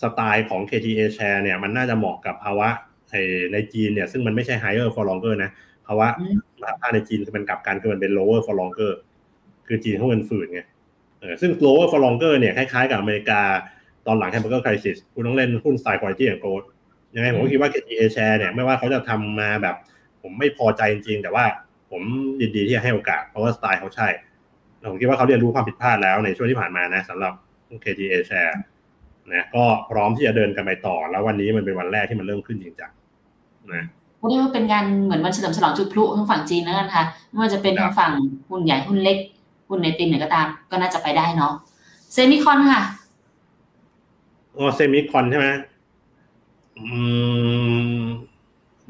[0.04, 2.70] สไตล์ของ KTA share เนี่ยมันน่าจะเหมาะกับภาวะ
[3.54, 5.52] ในจีนเนี่ยซึ่งมันไม่ใช่ higher for longer นะ
[5.88, 6.08] ภาวะ
[6.82, 8.92] ถ้าในจีนคือมันกลับกันคือมันเป็น lower for longer
[9.68, 10.62] คือจีนเขาเงินฝืนไง
[11.20, 13.42] เออซึ่ง lower for longer เนี่ยคล้ายๆกับอเมริกา
[14.08, 16.68] ตอนหลัง hamburger crisis คุณต้องเล่นหุ้นสไตล์ quality and growth
[17.16, 19.76] ยังไงผมก็คิดว่า KTA share เนี่ยไม่ว่าเขาจะทำมาแบบ
[20.22, 21.46] ผมไม่พอใจจริงๆ แต่ว่า
[21.92, 22.02] ผม
[22.42, 24.08] ยินดีที่จะให้โอกาส เพราะว่าสไตล์เขาใช่
[24.92, 27.34] ผมคิดว่าเขาเรียนรู้ความผิดพลาดแล้วในช่วงที่ผ่านมานะสำหรับ
[27.84, 28.56] KT A share
[29.34, 32.92] นะก็พร้อมที่จะเดินกันไปต่อ แล้ววันนี้มันเป็นวันแรกที่มันเริ่มขึ้นจริงจัง
[33.76, 33.84] นะ
[34.20, 38.12] ก็เรียกว่าเป็นการเหมือนวันเฉลิมฉลองจุดพลุทางฝั่งจีนแล้วกันค่ะไม่ว่าจะเป็นครัทาบงฝั่ง
[38.50, 39.18] หุ้นใหญ่หุ้นเล็ก
[39.70, 41.54] หุ้นในติมไหนก็ตาม ก็น่าจะไปได้เนาะ
[42.14, 42.82] semicon ค่ะ
[44.58, 45.48] อ๋อ semicon ใช่ไหม
[46.78, 46.84] อื
[48.02, 48.04] ม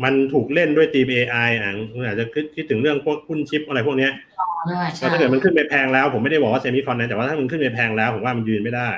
[0.03, 4.11] มันถูกเล่นด้วยตีม AI อะคุณอาจจะคิดคิดถึงเรื่องพวกหุ้นชิปอะไรพวกเนี้ย
[4.69, 8.89] ด้วยก็ใช่ถ้าเกิดมันขึ้นไปแพงแล้ว ผมไม่ได้บอกว่า semicon นะแต่ว่าถ้ามันขึ้นไปแพงแล้วผมว่ามันยืนไม่ได้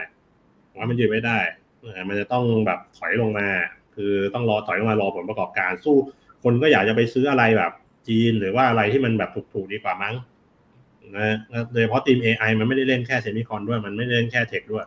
[0.70, 1.40] ผมว่ามันยืนไม่ได้
[1.82, 3.48] เออมันจะต้องแบบถอยลงมา
[3.96, 5.98] คือต้องรอถอยมารอผลประกอบการสู้
[6.44, 7.72] คนก็อยากจะไปซื้ออะไรแบบ
[8.08, 10.16] จีนหรือว่าอะไรที่มันแบบถูกๆดีกว่ามั้ง
[11.18, 11.38] นะ
[11.72, 14.86] โดยเฉพาะทีม AI มันไม่ได้เล่นแค่ semicon ด้วย มันไม่ได้เล่นแค่ tech ด้วย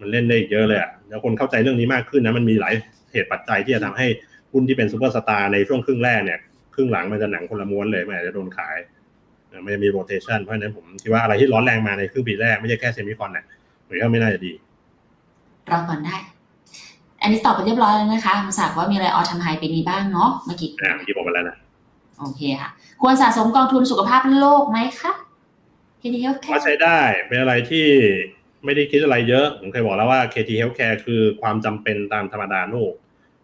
[0.00, 2.74] มันเล่นได้อีกเยอะเลยอะแล้วคนเข้าใจเรื่องนี้มากขึ้นนะมันมีหลาย
[3.12, 4.06] เหตุปัจจัยที่จะทำให้
[4.52, 6.38] หุ้นที่เป็นซูเปอร์สตาร์ในช่วงครึ่งแรกเนี่ย
[6.74, 8.76] ครึ่งหลังมันจะหนังคนละม้วนเลยมันอาจจะโดนขาย
[9.48, 13.44] เอ่อมันจะมี rotation เพราะฉะนั้นผมคิดว่าอะไรที่ร้อนแรงมาในครึ่งปีแรกไม่ใช่แค่ semicon เนี่ย
[13.86, 14.52] ผมว่าไม่น่าจะดี
[15.70, 16.16] รอก่อนได้
[17.26, 21.56] อันนี้ตอบไปเรียบร้อยแล้วนะคะมาสากว่ามีอะไร all time high ปีนี้บ้างเนาะเมื่อกี้อ่าเมื่อกี้บอกไปแล้วนะ
[22.20, 22.70] โอเคค่ะ
[23.02, 25.12] ควรสะสมกองทุนสุขภาพโลกไหมคะ
[26.00, 27.86] ทีนี้แค่ว่าใช้ได้เป็นอะไรที่
[28.64, 32.92] ไม่ได้คิดอะไรเยอะ ผมเคยบอกแล้วว่า KT Healthcare คือความจำเป็นตามธรรมดาโลก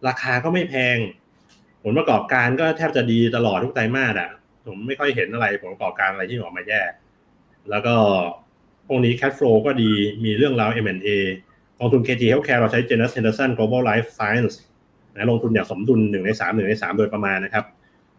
[0.07, 0.97] ราคาก็ไม่แพง
[1.83, 4.29] ผลประกอบการก็แทบจะดีตลอดทุกไตรมาสอะ
[4.67, 6.81] ผมไม่ค่อยเห็นอะไรผลประกอบการอะไรที่ออกมาแย่
[7.69, 7.95] แล้วก็
[8.87, 9.91] พวกนี้ cash flow ก็ดี
[10.23, 11.52] มีเรื่องราว M&A ก
[11.83, 14.55] องทุน KT Healthcare เราใช้ Janus Henderson Global Life Science
[15.15, 17.65] นะลงทุนอย่างสมดุลหนึ่งในสามหนึ่งในสามโดยประมาณนะครับ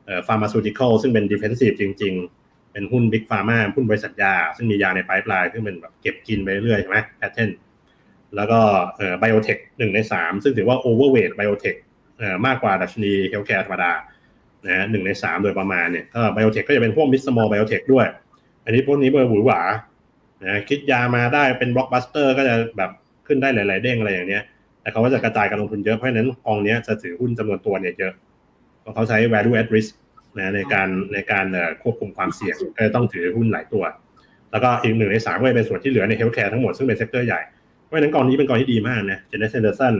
[0.04, 7.50] เอ่อ pharmaceutical ซึ่งเป็น defensive จริง ๆ เป็นหุ้น big pharma หุ้นบริษัทยา ซึ่งมียาใน pipeline ซึ่งเป็นแบบเก็บกินไปเรื่อยใช่ไหม patent
[8.36, 8.60] แล้วก็
[8.96, 11.74] เอ่อ biotech หนึ่งในสามซึ่งถือว่า overweight biotech
[12.18, 13.92] เอ่อมากกว่าดัชนี healthcare ธรรมดา
[14.66, 18.06] นะหนึ่งในสามโดยประมาณเนี่ยก็ biotech ก็จะเป็นพวก mid small biotech ด้วย
[18.64, 19.60] อันนี้พวกนี้เบอร์หวือหวา
[20.44, 22.90] นะคิดยามาได้เป็นบล็อกบัสเตอร์ก็จะแบบ
[23.26, 24.44] ขึ้นได้หลาย ๆ เด้งอะไรอย่างเงี้ย
[24.80, 28.12] แต่เขาก็จะกระจายการลงทุนเยอะเพราะฉะนั้นกองนี้จะถือหุ้นจำนวนตัวเนี่ยเยอะ
[28.80, 29.92] เพราะเขาใช้ value at risk
[30.38, 31.46] นะในการในการ
[31.82, 33.84] ควบคุมความเสี่ยงก็ต้องถือหุ้นหลายตัว
[34.50, 37.40] แล้วก็อีกหนึ่งในสามก็จะเป็นส่วนที่เหลือใน healthcare ทั้งหมดซึ่งเป็นเซกเตอร์ใหญ่
[37.84, 39.94] เพราะฉะนั้นกองนี้เป็นกองที่ดีมากนะ Janus Henderson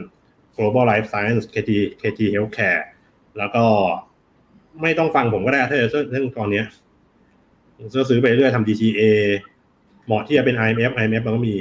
[0.57, 1.71] Global Life Science KT
[2.01, 2.83] KT Healthcare
[3.39, 3.65] แล้วก็
[4.83, 6.67] ไม่ต้องฟังผมก็ได้ถ้าจะเรื่องกองนี้ย
[7.95, 9.03] ก็ซื้อไปเรื่อยทำ DCA
[10.07, 11.55] เหมาะที่จะเป็น IMF IMF มันก็มี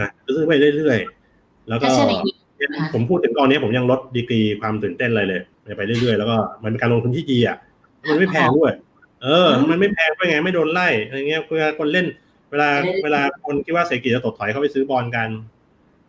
[0.00, 5.40] นะซื้อไปเรื่อยๆ แล้วก็แค่เช่นอย่างนี้นะคะผมพูดถึงกองนี้ผมยังลดดีกรีความตื่นเต้นอะไรเลย
[5.76, 7.56] ไปเรื่อยๆ แล้วก็มันเป็นการลงทุนที่ดีอะ
[8.08, 8.72] มันไม่แพงด้วย
[9.22, 12.06] เออ มันไม่แพงด้วยไงไม่โดนไล่อะไรเงี้ยเวลาคนเล่น
[12.50, 12.68] เวลา
[13.04, 15.28] เวลาคนคิดว่าเศรษฐกิจจะถดถอยเขาไปซื้อบอลกัน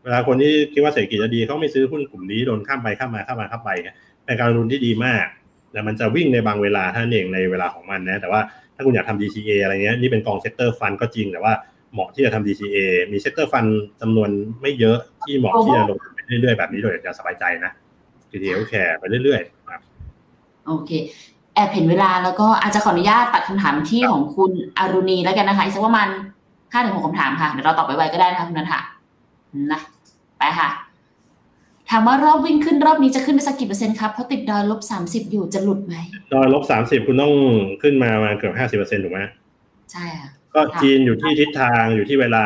[0.03, 5.25] เวลาคนที่คิดว่าเศรษฐกิจจะดีเขาไม่ซื้อหุ้นกลุ่มนี้โดนข้ามไปข้ามมาข้ามมาข้ามไปเงี้ยเป็นการลงทุนที่ดีมาก
[5.71, 8.41] แต่มันจะวิ่งในบางเวลาเท่านั้นเองในเวลาของมันนะ แต่ว่า
[8.75, 11.53] ถ้าคุณอยากทำ DCA อะไรเงี้ยนี่เป็นกอง sector fund ก็จริงแต่ว่า
[11.95, 12.77] เหมาะที่จะทำ DCA
[13.11, 13.65] มี sector fund
[14.01, 14.29] จำนวน
[14.61, 17.71] ไม่เยอะที่เหมาะที่จะลงทุนไปเรื่อยๆ แบบนี้โดยจะสบายใจนะ
[18.31, 19.81] DCA แคร์ไปเรื่อยๆครับ
[20.67, 20.91] โอเค
[21.55, 26.07] แอบเห็นเวลาแล้วก็อาจจะขออนุญาตตัดคำถามที่ของคุณอรุณีแล้วกันนะคะอีกสักประมาณ
[26.73, 28.79] ห้าถึงหกคำถามค่ะ เดี๋ยวเราตอบไปไวๆก็ได้นะคะคุณนันทะ
[29.71, 29.81] นะ
[30.39, 30.69] ไปค่ะ
[31.89, 35.95] ถามว่ารอบวิ่งขึ้นรอบนี้จะขึ้นไปสักกี่เปอร์เซ็นต์ครับ เพราะติดดอยลบสามสิบอยู่จะหลุดไหม
[36.33, 37.33] ดอยลบสามสิบคุณต้อง
[37.81, 39.19] ขึ้นมาประมาณเกือบห้าสิบเปอร์เซ็นต์ถูกไหม
[39.91, 42.45] ใช่ค่ะ ก็ค่ะจีนอยู่ที่ทิศทางอยู่ที่เวลา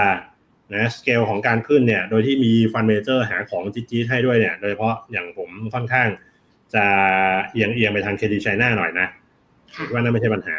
[0.75, 6.07] นะสเกลของการขึ้นเนี่ย โดยที่มี fund manager หาของจี๊ดๆให้ด้วยเนี่ย โดยเฉพาะอย่างผมค่อนข้าง
[6.73, 6.85] จะ
[7.51, 9.07] เอียงเอียงๆไปทาง KT-China หน่อยนะ
[9.75, 10.57] ค่ะคิดว่านั่นไม่ใช่ปัญหา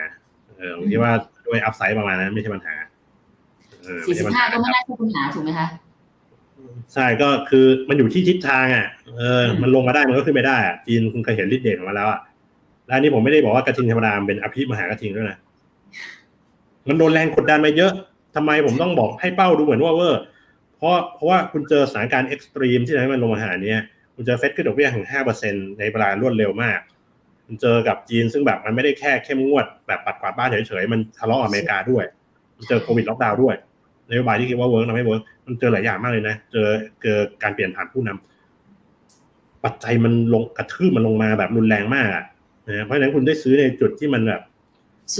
[0.59, 1.13] เออผมคิดว่า
[1.47, 2.75] ด้วย upside ประมาณนั้นไม่ใช่ปัญหา
[3.83, 5.67] เออสี่ไม่สิใช่บปัญห้าหาก็ไม่น่าใช่ปัญหาถูกไหมคะ
[6.95, 8.87] ใช่ก็คือมันอยู่ที่ทิศทางอะ
[9.19, 12.21] เออ มันลงมาได้มันก็ขึ้นไปได้อะจีนคุณเคยเห็นฤทธิ์เดชของมันแล้วอะ
[12.87, 15.39] และอันนี้ผมไม่ได้บอกว่ากระทิงธรรมดามันเป็นอภิมหากระทิงด้วยนะ
[16.91, 17.93] มันโดนแรงกดดันมาเยอะ
[18.37, 20.21] ทำไมผมต้องบอกให้เป้าดูเหมือนว่าเวอร์
[20.77, 23.81] เพราะเพราะว่าคุณเจอสถานการณ์ extreme ที่ทำให้มันลงมาหาเนี้ย
[24.15, 26.79] คุณเจอเฟดขึ้นดอกเบี้ยถึงห้าเปอร์เซ็นในเวลารวดเร็วมาก
[27.47, 32.05] คุณเจอกับจีนซึ่งแบบมันไม่ได้แค่เข้มงวดแบบปัดกวาดบ้านเฉยๆ มันทะเลาะอเมริกาด้วย
[32.57, 33.55] มันเจอโควิดล็อกดาวน์ด้วย
[34.11, 36.69] นโยบายที่คิดว่า work ทำไม่ work มันเจอหลายอย่างมากเลยนะ เจอ
[37.03, 42.09] เจอการเปลี่ยนผ่านผู้นำปัจจัยมันลงกระทืบมันลงมาแบบรุนแรงมาก
[42.69, 44.43] นะเพราะฉะนั้นคุณได้ซื้อในจุดที่มันแบบ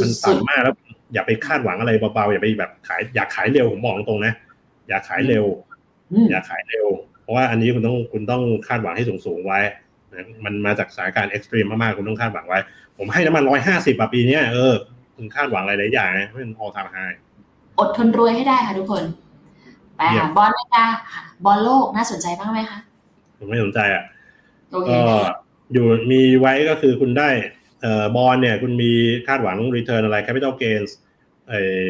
[0.01, 0.75] มันต่ำมากแล้ว
[1.13, 4.35] อย่าไปคาดหวังอะไรเบาๆอย่าไปแบบขายอยากขายเร็วผมบอกตรงๆนะ
[4.89, 6.87] อย่าขายเร็วๆอืมอย่าขายเร็ว
[7.23, 9.61] เพราะว่าอันนี้คุณต้องคุณต้องคาดหวังให้สูงๆไว้
[10.13, 12.59] นะมันมาจากสถานการณ์ extreme มากๆคุณต้องคาดหวังไว้
[12.99, 14.73] ผมให้น้ำมันร้อยห้าสิบปีเนี้ยเออ
[15.17, 16.99] คุณคาดหวังอะไรหลายอย่างนะเพราะมัน all time high
[17.79, 19.05] อดทนรวยให้ได้ค่ะทุกคน
[19.97, 20.85] ไปเยี่ยค่ะมบอลอเมริกา
[21.15, 22.79] ค่ะบอลโลกน่าสนใจบ้างไหมคะ
[23.39, 24.05] ผมไม่สนใจอะ
[24.73, 25.17] โอเคก็
[25.73, 27.60] อยู่มีไว้ก็คือคุณได้เอ่อ
[28.17, 28.93] บอลเนี่ยคุณมี
[29.27, 30.91] คาดหวัง return อะไร capital gains
[31.49, 31.87] เอ่อ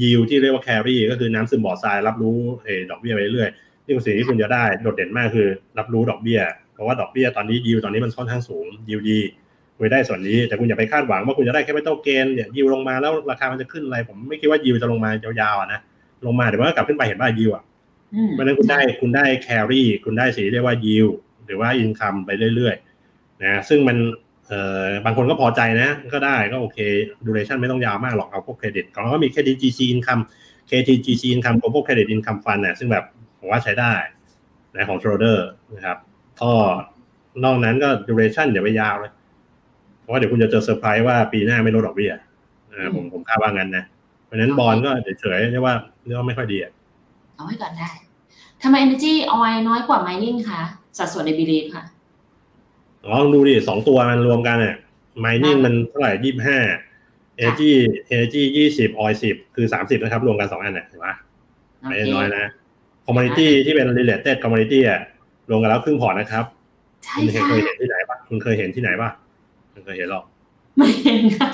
[0.00, 3.50] yield ที่เรียกว่า carry ก็คือน้ำซึมบ่อทรายรับรู้เอ่อดอกเบี้ยไปเรื่อย
[3.84, 5.48] นี่คือสิ่งที่คุณจะได้โดดเด่นมากคือ
[5.78, 6.40] รับรู้ดอกเบี้ย
[6.74, 9.20] เพราะว่าดอกเบี้ยตอนนี้ yield ตอนนี้มันค่อนข้างสูง yield ดี
[9.76, 15.10] คุณได้ส่วนนี้ แต่คุณอย่าไปคาดหวังว่าคุณจะได้ capital gain เนี่ย yield ลงมาแล้วราคามันจะขึ้นอะไร ผมไม่คิดว่า yield จะลงมา
[15.40, 15.80] ยาวๆอะนะ
[16.26, 17.64] ลงมาเดี๋ยวมันก็กลับขึ้นไปเห็นว่า yield อะ
[18.14, 21.12] อืมเพราะฉะนั้นคุณได้คุณได้ carry คุณได้สิ่งที่เรียกว่า yield
[21.46, 23.96] หรือว่า income ไปเรื่อยๆนะซึ่งมัน
[24.48, 26.78] เอ่อบางคนก็พอใจนะ ก็ได้ก็โอเค
[27.26, 30.22] duration ไม่ต้องยาวมากหรอกเอาพวกเครดิตของเราก็มี credit GC income
[30.70, 33.04] KTGC income global credit income fund น่ะซึ่งแบบ
[33.38, 33.92] ผมว่าใช้ได้
[34.74, 35.38] นะของ Schroder
[35.74, 35.98] นะครับ
[36.42, 36.52] ก็
[37.44, 39.12] นอกนั้นก็ duration อย่าไปยาวเลย
[40.00, 42.12] เพราะว่าเดี๋ยวคุณจะเจอเซอร์ไพรส์ว่าปีหน้าไม่ลดดอกเบี้ย
[42.72, 43.84] อ่าผมผมคาดว่างั้นนะ
[44.24, 44.90] เพราะฉะนั้นบอลก็
[45.20, 45.74] เฉยๆเรียกว่า
[46.06, 46.72] เรียกว่าไม่ค่อยดีอะ
[47.36, 47.90] เอาไว้ก่อนได้
[48.62, 50.62] ทำไม Energy OI น้อยกว่า Mining คะ
[50.98, 51.84] สัดส่วนใน Belief ค่ะ
[53.10, 54.74] ลองดูดิสองตัวมันรวมกันอะ
[55.24, 56.58] mining มันเท่าไหร่ยี่สิบห้า
[57.42, 57.70] energy
[58.14, 61.14] energy ยี่สิบ oil สิบคือสามสิบนะครับ รวมกันสองอันน่ะเห็นปะ
[61.80, 62.44] โอไม่เคน้อยนะ
[63.06, 65.00] commodity ที่เป็น related commodity อะ
[65.50, 66.44] รวมกันแล้วครึ่งพอร์ตนะครับ
[67.04, 69.10] ใช่คุณเคยค่ะเคยเห็นที่ไหนปะคุณเคยเห็นที่ไหนปะ
[69.72, 70.24] คุณเคยเห็นหรอก
[70.76, 71.48] ไม่เห็นค่ะ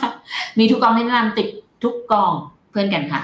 [0.59, 1.49] มีทุกกองที่แนะนำติด
[1.85, 2.33] ทุกกอง
[2.71, 3.23] เพื่อนกันค่ะ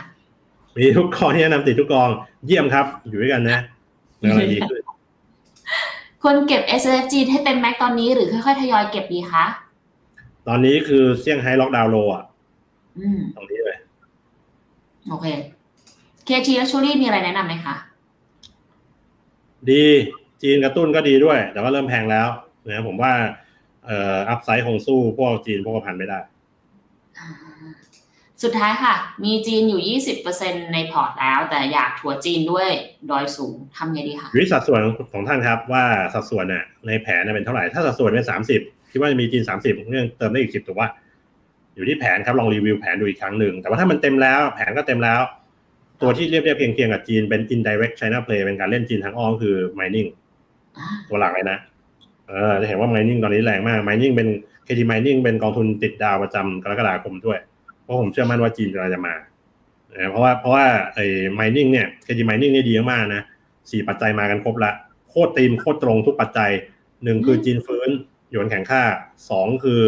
[0.77, 2.09] มีทุกกองที่แนะนำติดทุกกอง
[2.47, 3.59] เยี่ยมครับ อยู่ด้วยกันนะ
[4.19, 4.80] เรื่องอะไรดีขึ้น
[6.23, 9.45] ควรเก็บ S F G ให้เต็มแม็กตอนนี้หรือค่อยๆทยอยเก็บดีคะ
[10.49, 12.25] ตอนนี้คือเซี่ยงไฮ้ล็อกดาวน์โลอะ
[12.99, 13.79] อืมตรงนี้เลย
[15.11, 15.27] โอเค
[16.29, 17.75] KT Luxury มีอะไรแนะนำไหมคะ
[19.71, 19.85] ดี
[20.43, 22.29] จีนกระตุ้นก็ดีด้วย แต่ว่าเริ่มแพงแล้ว
[22.67, 23.13] นะผมว่า
[23.87, 26.19] เอ่ออัพไซด์คงสู้พวกจีนพวกพันไม่ได้
[27.19, 27.29] อ่า
[28.43, 29.99] สุดท้ายค่ะ มีจีนอยู่
[30.33, 32.69] 20%ในพอร์ตแล้ว แต่อยากถัวจีนด้วย
[33.11, 34.81] ดอยสูงทำไงดีคะอยู่ที่สัดส่วน
[35.13, 35.85] ของท่านครับว่า
[36.15, 38.61] สัดส่วนน่ะในแผนเป็นเท่าไหร่ ถ้าสัดส่วนเป็นสามสิบ
[38.91, 40.89] คิดว่าจะมีจีนสามสิบเรื่องเติมได้อีกสิบถูกว่า
[41.75, 45.21] อยู่ที่แผนครับลองรีวิวแผนดูอีกครั้งหนึ่งแต่ว่าถ้ามันเต็มแล้วแผนก็เต็มแล้ว
[46.03, 50.09] ตัวที่เรียบเรียบเคียงเคียงกับจีนเป็น indirect China play เป็นการเล่นจีนทางอ้อมคือ mining
[51.09, 51.59] ตัวหลักเลยนะ
[52.29, 54.29] เออจะเห็นว่า mining ตอนนี้แรงมาก mining เป็น
[54.67, 57.39] KT mining เป็นกองทุนติดดาวประจำกรกฎาคมด้วย
[57.91, 59.15] ราะผมเชื่อมั่นว่าจีนกำลังจะมา
[59.93, 61.07] เออเพราะว่าเพราะว่าไอ้
[61.39, 63.23] mining เนี่ย KT mining เนี่ยดีมากๆนะ
[63.71, 64.73] สี่ปัจจัยมากันครบละ
[65.09, 66.51] โคตรตีมโคตรตรงทุกปัจจัย
[67.05, 67.89] หนึ่งคือจีนฟื้น
[68.31, 68.83] หยวนแข็งค่า
[69.31, 69.81] สองคือ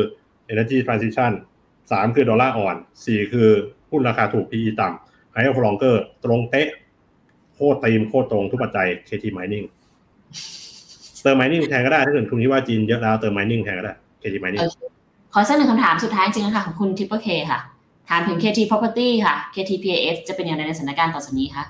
[0.53, 1.33] energy transition
[1.93, 2.77] สามคือดอลลาร์อ่อน
[3.07, 3.49] สี่คือ
[3.91, 6.69] หุ้นราคาถูก PE ต่ำ higher for longer ตรงเป๊ะ
[7.55, 9.67] โคตรตีมโคตรตรงทุกปัจจัย KT mining
[11.23, 14.79] เติม mining แทนก็ได้ถ้าเกิดคุณคิดว่าจีนเยอะแล้วเติม mining แทนก็ได้ KT mining โอเค
[15.35, 17.61] ขอสักหนึ่งคำถามสุดท้ายจริงๆค่ะของคุณทิปเปอร์เคค่ะ
[18.15, 21.65] ถามถึง KT Property ค่ะ KTPAF จะเป็นอย่างไรในสถานการณ์ต่อจากนี้คะ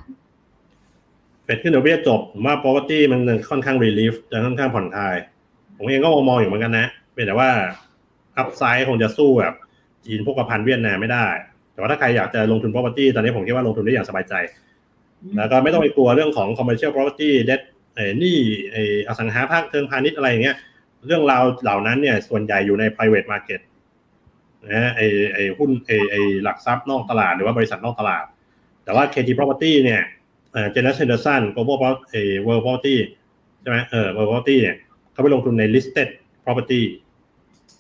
[1.45, 3.21] เฟดขึ้นดอกเบี้ยจบผมว่า property มัน
[3.51, 5.17] ค่อนข้าง relief จะค่อนข้างผ่อนคลาย
[5.77, 7.51] ผมเองก็มองอยู่เหมือนกันนะเป็นแต่ว่า
[8.43, 9.55] upside คงจะสู้แบบ
[10.05, 11.27] จีนพวกกระพันเวียดนามไม่ได้
[11.73, 14.35] แต่ว่าถ้าใครอยากจะลงทุน property ตอนนี้ผมคิดว่าลงทุนได้อย่างสบายใจ
[15.37, 17.63] แล้วก็ไม่ต้องไปกลัวเรื่องของ commercial property debt
[17.95, 18.37] เอ้นี่
[18.73, 20.57] ไอ้อสังหาภาคเทิงพาณิชย์อะไรอย่างเงี้ย
[21.07, 23.61] เรื่องราวเหล่านั้นเนี่ยส่วนใหญ่อยู่ใน private market
[24.71, 28.25] นะไอ้ไอ้หุ้นไอ้ไอ้หลักทรัพย์นอกตลาดหรือว่าบริษัทนอกตลาด
[28.85, 30.01] แต่ว่า KT property เนี่ย
[30.53, 32.97] เอ่อ Janus Henderson Global Pro- เอ่อ World Property
[33.61, 34.77] ใช่ไหมเออ World Property เนี่ย
[35.13, 36.09] เขาไปลงทุนใน listed
[36.45, 36.83] property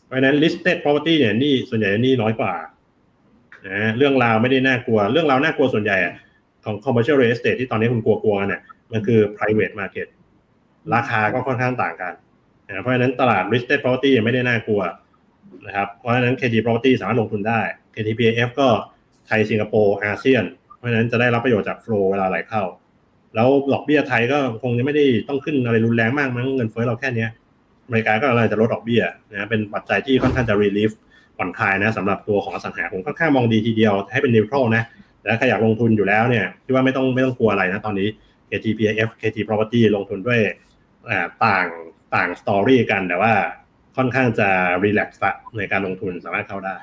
[0.04, 2.52] เพราะฉะนั้น listed property เนี่ยนี่ส่วนใหญ่นี่น้อยกว่า
[3.68, 5.96] นะเรื่องราวไม่ได้น่ากลัว เรื่องราวน่ากลัวส่วนใหญ่
[6.64, 8.62] ของ commercial real estate ที่ตอนนี้คุณกลัวๆกันเนี่ย
[8.92, 10.06] มันคือ private market
[10.94, 12.12] ราคาก็ค่อนข้างต่างกัน
[12.66, 14.82] นะเพราะฉะนั้นตลาด listed property ยังไม่ได้น่ากลัว
[15.66, 17.60] นะครับ เพราะฉะนั้น KT property สามารถลงทุนได้
[17.94, 18.68] KTPF ก็
[19.26, 20.44] ไทยสิงคโปร์อาเซียน
[20.76, 22.62] เพราะฉะนั้นจะได้รับประโยชน์จากโฟลเวลาไหลเข้า
[23.34, 27.26] แล้วดอกเบี้ยไทยก็คงยังไม่ได้ต้องขึ้นอะไรรุนแรงมากมั้งเงินเฟ้อเราแค่นี้
[27.84, 30.90] อเมริกาก็อะไรจะลดดอกเบี้ยนะเป็นปัจจัยที่ค่อนข้างจะ relief
[31.36, 34.82] ผ่อนคลายนะสำหรับตัวของอสังหาผมค่อนข้างมองดีทีเดียวให้เป็น neutral นะ
[35.20, 38.08] แต่ถ้าใครอยากลงทุนอยู่แล้วเนี่ยคิดว่าไม่ต้องไม่ต้องกลัวอะไรนะตอนนี้
[38.50, 40.40] KTPF KT Property ลงทุนด้วย
[41.44, 41.66] ต่าง
[42.14, 43.32] ต่างสตอรี่กันแต่ว่า
[43.96, 44.48] ค่อนข้างจะ
[44.84, 46.76] relax ละในการลงทุนสามารถเข้าได้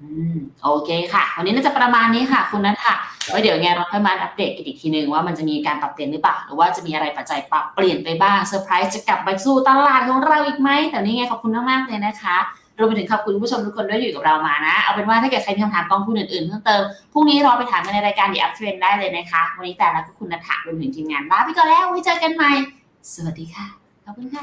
[0.00, 2.96] อืมโอเคค่ะ วันนี้น่าจะประมาณนี้ค่ะ คุณนัทค่ะ
[3.30, 12.36] ไว้เดี๋ยวไงเราค่อยมาอัปเดตกันอีกทีนึงว่ามันจะมีการปรับเปลี่ยนหรือเปล่า หรือว่าจะมีอะไรปัจจัยปรับเปลี่ยนไปบ้างเซอร์ไพรส์จะกลับไปสู่ตลาดของเราอีกไหมแต่นี่ไงขอบคุณมากๆเลยนะคะ
[12.78, 22.50] รวมไปถึงขอบคุณผู้ชมทุกคนด้วยอยู่กับเรามานะ เอาเป็นว่าถ้าเกิดใครมีคำถามกองทุนอื่นๆเพิ่มเติมพรุ่งนี้รอไปถามกันในรายการ The Up Trend ได้เลยนะคะ วันนี้แต่ละก็คุณนัทรวมถึงทีมงานลาไปก่อนแล้วไว้เจอกันใหม่
[23.12, 23.66] สวัสดีค่ะ
[24.04, 24.42] ขอบคุณค่ะ